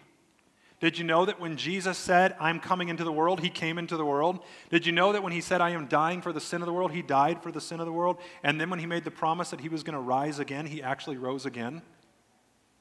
Did 0.81 0.97
you 0.97 1.05
know 1.05 1.27
that 1.27 1.39
when 1.39 1.59
Jesus 1.59 1.99
said, 1.99 2.35
I'm 2.41 2.59
coming 2.59 2.89
into 2.89 3.05
the 3.05 3.13
world, 3.13 3.41
he 3.41 3.51
came 3.51 3.77
into 3.77 3.99
the 3.99 4.05
world? 4.05 4.41
Did 4.71 4.87
you 4.87 4.93
know 4.93 5.13
that 5.13 5.23
when 5.23 5.33
he 5.33 5.43
said, 5.43 5.61
I 5.61 5.71
am 5.71 5.87
dying 5.87 6.23
for 6.23 6.33
the 6.33 6.41
sin 6.41 6.63
of 6.63 6.67
the 6.67 6.73
world, 6.73 6.91
he 6.91 7.03
died 7.03 7.43
for 7.43 7.53
the 7.53 7.61
sin 7.61 7.81
of 7.81 7.87
the 7.87 7.93
world? 7.93 8.17
And 8.43 8.59
then 8.59 8.71
when 8.71 8.79
he 8.79 8.87
made 8.87 9.05
the 9.05 9.11
promise 9.11 9.51
that 9.51 9.61
he 9.61 9.69
was 9.69 9.83
going 9.83 9.95
to 9.95 10.01
rise 10.01 10.39
again, 10.39 10.65
he 10.65 10.83
actually 10.83 11.19
rose 11.19 11.45
again? 11.45 11.83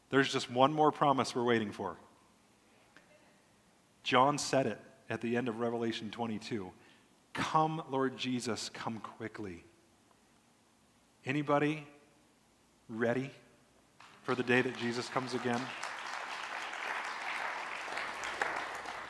There's 0.09 0.31
just 0.31 0.49
one 0.49 0.71
more 0.71 0.93
promise 0.93 1.35
we're 1.35 1.43
waiting 1.43 1.73
for. 1.73 1.97
John 4.03 4.37
said 4.37 4.65
it 4.65 4.79
at 5.09 5.19
the 5.19 5.35
end 5.35 5.49
of 5.49 5.59
Revelation 5.59 6.09
22 6.09 6.71
Come, 7.33 7.83
Lord 7.89 8.17
Jesus, 8.17 8.69
come 8.73 8.99
quickly. 8.99 9.63
Anybody 11.25 11.85
ready 12.87 13.29
for 14.23 14.35
the 14.35 14.43
day 14.43 14.61
that 14.61 14.77
Jesus 14.77 15.07
comes 15.09 15.33
again? 15.33 15.61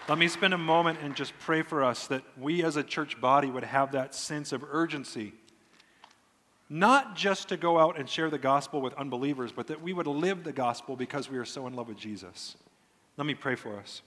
Let 0.10 0.18
me 0.18 0.28
spend 0.28 0.56
a 0.56 0.58
moment 0.58 0.98
and 1.04 1.16
just 1.16 1.38
pray 1.38 1.62
for 1.62 1.84
us 1.84 2.08
that 2.08 2.24
we 2.36 2.64
as 2.64 2.78
a 2.78 2.84
church 2.84 3.22
body 3.22 3.52
would 3.52 3.64
have 3.64 3.92
that 3.92 4.16
sense 4.16 4.52
of 4.52 4.66
urgency. 4.72 5.34
Not 6.68 7.16
just 7.16 7.50
to 7.50 7.58
go 7.58 7.78
out 7.78 8.00
and 8.00 8.10
share 8.10 8.32
the 8.32 8.40
gospel 8.40 8.82
with 8.82 8.96
unbelievers, 8.96 9.52
but 9.52 9.68
that 9.68 9.84
we 9.84 9.94
would 9.94 10.08
live 10.08 10.44
the 10.44 10.52
gospel 10.52 10.96
because 10.96 11.30
we 11.30 11.38
are 11.38 11.46
so 11.46 11.68
in 11.68 11.76
love 11.76 11.90
with 11.90 11.98
Jesus. 11.98 12.58
Let 13.18 13.28
me 13.28 13.36
pray 13.36 13.54
for 13.54 13.78
us. 13.78 14.02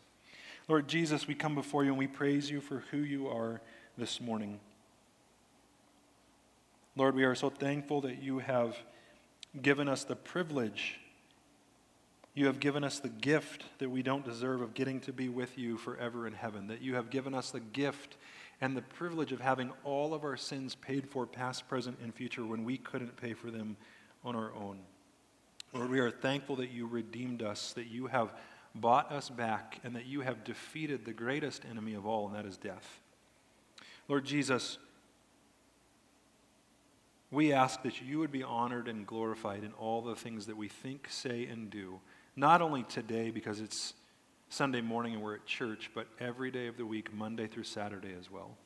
Lord 0.67 0.89
Jesus, 0.89 1.29
we 1.29 1.37
come 1.37 1.55
before 1.55 1.85
you 1.85 1.91
and 1.91 1.99
we 2.01 2.09
praise 2.09 2.51
you 2.51 2.61
for 2.61 2.83
who 2.91 2.99
you 2.99 3.29
are 3.29 3.61
this 3.97 4.21
morning. 4.21 4.59
Lord, 6.97 7.15
we 7.15 7.23
are 7.23 7.37
so 7.37 7.49
thankful 7.49 8.01
that 8.01 8.21
you 8.21 8.41
have 8.41 8.77
given 9.63 9.89
us 9.89 10.03
the 10.03 10.17
privilege 10.17 10.99
you 12.35 12.47
have 12.47 12.61
given 12.61 12.83
us 12.83 12.99
the 12.99 13.11
gift 13.11 13.65
that 13.79 13.91
we 13.91 14.03
don't 14.03 14.25
deserve 14.25 14.63
of 14.63 14.75
getting 14.75 15.01
to 15.01 15.13
be 15.13 15.29
with 15.29 15.59
you 15.59 15.77
forever 15.77 16.27
in 16.27 16.33
heaven. 16.33 16.67
That 16.69 16.81
you 16.81 16.95
have 16.95 17.11
given 17.11 17.35
us 17.35 17.51
the 17.51 17.61
gift 17.61 18.17
and 18.61 18.77
the 18.77 18.83
privilege 18.83 19.33
of 19.33 19.41
having 19.41 19.71
all 19.85 20.15
of 20.15 20.25
our 20.25 20.37
sins 20.37 20.75
paid 20.75 21.09
for, 21.09 21.27
past, 21.27 21.69
present, 21.69 21.99
and 22.03 22.15
future, 22.15 22.47
when 22.47 22.65
we 22.65 22.79
couldn't 22.79 23.17
pay 23.17 23.35
for 23.35 23.51
them 23.51 23.77
on 24.25 24.35
our 24.35 24.55
own. 24.55 24.79
Lord, 25.75 25.91
we 25.91 26.01
are 26.01 26.11
thankful 26.11 26.57
that 26.57 26.71
you 26.71 26.87
redeemed 26.87 27.43
us, 27.43 27.73
that 27.73 27.89
you 27.89 28.07
have 28.07 28.33
bought 28.75 29.11
us 29.13 29.29
back, 29.29 29.81
and 29.85 29.95
that 29.97 30.07
you 30.07 30.21
have 30.21 30.45
defeated 30.45 31.05
the 31.05 31.13
greatest 31.13 31.65
enemy 31.69 31.95
of 31.95 32.07
all, 32.07 32.29
and 32.29 32.37
that 32.37 32.47
is 32.47 32.57
death. 32.57 33.01
Lord 34.09 34.25
Jesus, 34.25 34.79
we 37.31 37.53
ask 37.53 37.83
that 37.83 38.01
you 38.01 38.21
would 38.21 38.33
be 38.33 38.43
honored 38.43 38.89
and 38.89 39.07
glorified 39.07 39.65
in 39.65 39.73
all 39.73 40.03
the 40.03 40.15
things 40.15 40.47
that 40.47 40.57
we 40.57 40.69
think, 40.69 41.09
say, 41.11 41.47
and 41.47 41.69
do 41.69 42.01
not 42.37 42.63
only 42.63 42.83
today 42.85 43.31
because 43.31 43.61
it's 43.61 43.95
Sunday 44.49 44.81
morning 44.81 45.15
and 45.15 45.23
we're 45.23 45.37
at 45.37 45.47
church, 45.47 45.91
but 45.95 46.07
every 46.21 46.51
day 46.51 46.67
of 46.67 46.77
the 46.77 46.87
week, 46.87 47.13
Monday 47.13 47.47
through 47.47 47.65
Saturday 47.65 48.15
as 48.19 48.31
well. 48.31 48.57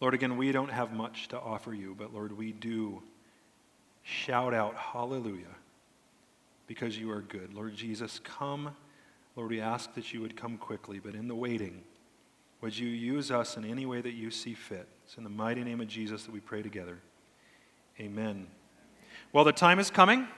Lord, 0.00 0.14
again, 0.14 0.36
we 0.36 0.52
don't 0.52 0.70
have 0.70 0.92
much 0.92 1.28
to 1.28 1.40
offer 1.40 1.72
you, 1.72 1.94
but 1.98 2.12
Lord, 2.12 2.36
we 2.36 2.52
do 2.52 3.02
shout 4.02 4.52
out 4.52 4.76
hallelujah 4.76 5.56
because 6.66 6.98
you 6.98 7.10
are 7.10 7.22
good. 7.22 7.54
Lord 7.54 7.74
Jesus, 7.74 8.20
come. 8.22 8.76
Lord, 9.36 9.50
we 9.50 9.60
ask 9.60 9.94
that 9.94 10.12
you 10.12 10.20
would 10.20 10.36
come 10.36 10.58
quickly, 10.58 10.98
but 10.98 11.14
in 11.14 11.26
the 11.26 11.34
waiting, 11.34 11.82
would 12.60 12.76
you 12.76 12.88
use 12.88 13.30
us 13.30 13.56
in 13.56 13.64
any 13.64 13.86
way 13.86 14.00
that 14.00 14.12
you 14.12 14.30
see 14.30 14.54
fit? 14.54 14.88
It's 15.04 15.16
in 15.16 15.24
the 15.24 15.30
mighty 15.30 15.64
name 15.64 15.80
of 15.80 15.88
Jesus 15.88 16.24
that 16.24 16.32
we 16.32 16.40
pray 16.40 16.62
together. 16.62 16.98
Amen. 18.00 18.46
Well, 19.32 19.44
the 19.44 19.52
time 19.52 19.78
is 19.78 19.90
coming 19.90 20.28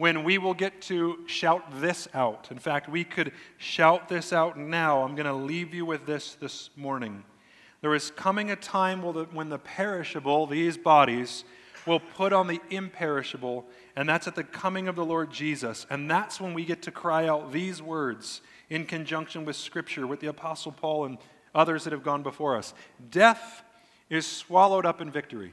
when 0.00 0.24
we 0.24 0.38
will 0.38 0.54
get 0.54 0.80
to 0.80 1.18
shout 1.26 1.62
this 1.78 2.08
out. 2.14 2.48
In 2.50 2.58
fact, 2.58 2.88
we 2.88 3.04
could 3.04 3.32
shout 3.58 4.08
this 4.08 4.32
out 4.32 4.56
now. 4.56 5.02
I'm 5.02 5.14
going 5.14 5.26
to 5.26 5.34
leave 5.34 5.74
you 5.74 5.84
with 5.84 6.06
this 6.06 6.36
this 6.36 6.70
morning. 6.74 7.22
There 7.82 7.94
is 7.94 8.10
coming 8.10 8.50
a 8.50 8.56
time 8.56 9.02
when 9.02 9.50
the 9.50 9.58
perishable, 9.58 10.46
these 10.46 10.78
bodies, 10.78 11.44
will 11.84 12.00
put 12.00 12.32
on 12.32 12.46
the 12.46 12.62
imperishable, 12.70 13.66
and 13.94 14.08
that's 14.08 14.26
at 14.26 14.36
the 14.36 14.42
coming 14.42 14.88
of 14.88 14.96
the 14.96 15.04
Lord 15.04 15.30
Jesus. 15.30 15.84
And 15.90 16.10
that's 16.10 16.40
when 16.40 16.54
we 16.54 16.64
get 16.64 16.80
to 16.84 16.90
cry 16.90 17.28
out 17.28 17.52
these 17.52 17.82
words 17.82 18.40
in 18.70 18.86
conjunction 18.86 19.44
with 19.44 19.56
Scripture, 19.56 20.06
with 20.06 20.20
the 20.20 20.28
Apostle 20.28 20.72
Paul 20.72 21.04
and 21.04 21.18
others 21.54 21.84
that 21.84 21.92
have 21.92 22.04
gone 22.04 22.22
before 22.22 22.56
us 22.56 22.72
Death 23.10 23.62
is 24.08 24.26
swallowed 24.26 24.86
up 24.86 25.02
in 25.02 25.10
victory. 25.10 25.52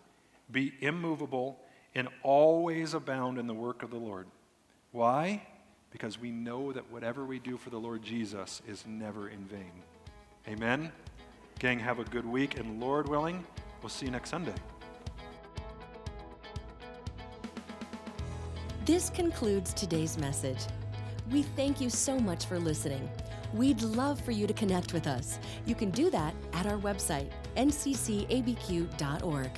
be 0.51 0.73
immovable, 0.79 1.59
and 1.95 2.07
always 2.23 2.93
abound 2.93 3.37
in 3.37 3.47
the 3.47 3.53
work 3.53 3.83
of 3.83 3.91
the 3.91 3.97
Lord. 3.97 4.27
Why? 4.91 5.41
Because 5.91 6.19
we 6.19 6.31
know 6.31 6.71
that 6.71 6.89
whatever 6.91 7.25
we 7.25 7.39
do 7.39 7.57
for 7.57 7.69
the 7.69 7.77
Lord 7.77 8.01
Jesus 8.01 8.61
is 8.67 8.85
never 8.87 9.29
in 9.29 9.45
vain. 9.45 9.71
Amen? 10.47 10.91
Gang, 11.59 11.79
have 11.79 11.99
a 11.99 12.03
good 12.05 12.25
week, 12.25 12.57
and 12.57 12.79
Lord 12.79 13.07
willing, 13.07 13.43
we'll 13.81 13.89
see 13.89 14.05
you 14.05 14.11
next 14.11 14.29
Sunday. 14.29 14.55
This 18.85 19.09
concludes 19.11 19.73
today's 19.73 20.17
message. 20.17 20.57
We 21.29 21.43
thank 21.43 21.79
you 21.79 21.89
so 21.89 22.19
much 22.19 22.45
for 22.45 22.57
listening. 22.57 23.07
We'd 23.53 23.81
love 23.81 24.19
for 24.19 24.31
you 24.31 24.47
to 24.47 24.53
connect 24.53 24.93
with 24.93 25.07
us. 25.07 25.37
You 25.65 25.75
can 25.75 25.91
do 25.91 26.09
that 26.09 26.33
at 26.53 26.65
our 26.65 26.77
website, 26.77 27.29
nccabq.org. 27.55 29.51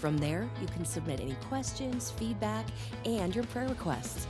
From 0.00 0.16
there, 0.16 0.48
you 0.62 0.66
can 0.68 0.86
submit 0.86 1.20
any 1.20 1.34
questions, 1.50 2.10
feedback, 2.10 2.64
and 3.04 3.34
your 3.34 3.44
prayer 3.44 3.68
requests. 3.68 4.26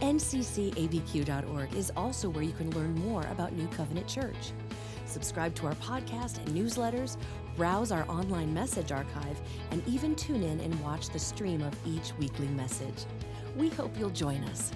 nccabq.org 0.00 1.74
is 1.74 1.92
also 1.94 2.30
where 2.30 2.42
you 2.42 2.52
can 2.52 2.70
learn 2.70 2.94
more 2.94 3.20
about 3.30 3.52
New 3.52 3.68
Covenant 3.68 4.08
Church. 4.08 4.52
Subscribe 5.04 5.54
to 5.56 5.66
our 5.66 5.74
podcast 5.74 6.38
and 6.38 6.48
newsletters, 6.56 7.18
browse 7.54 7.92
our 7.92 8.08
online 8.08 8.54
message 8.54 8.92
archive, 8.92 9.42
and 9.72 9.86
even 9.86 10.14
tune 10.14 10.42
in 10.42 10.58
and 10.60 10.80
watch 10.80 11.10
the 11.10 11.18
stream 11.18 11.60
of 11.60 11.74
each 11.86 12.14
weekly 12.18 12.48
message. 12.48 13.04
We 13.58 13.68
hope 13.68 13.98
you'll 13.98 14.08
join 14.08 14.42
us. 14.44 14.72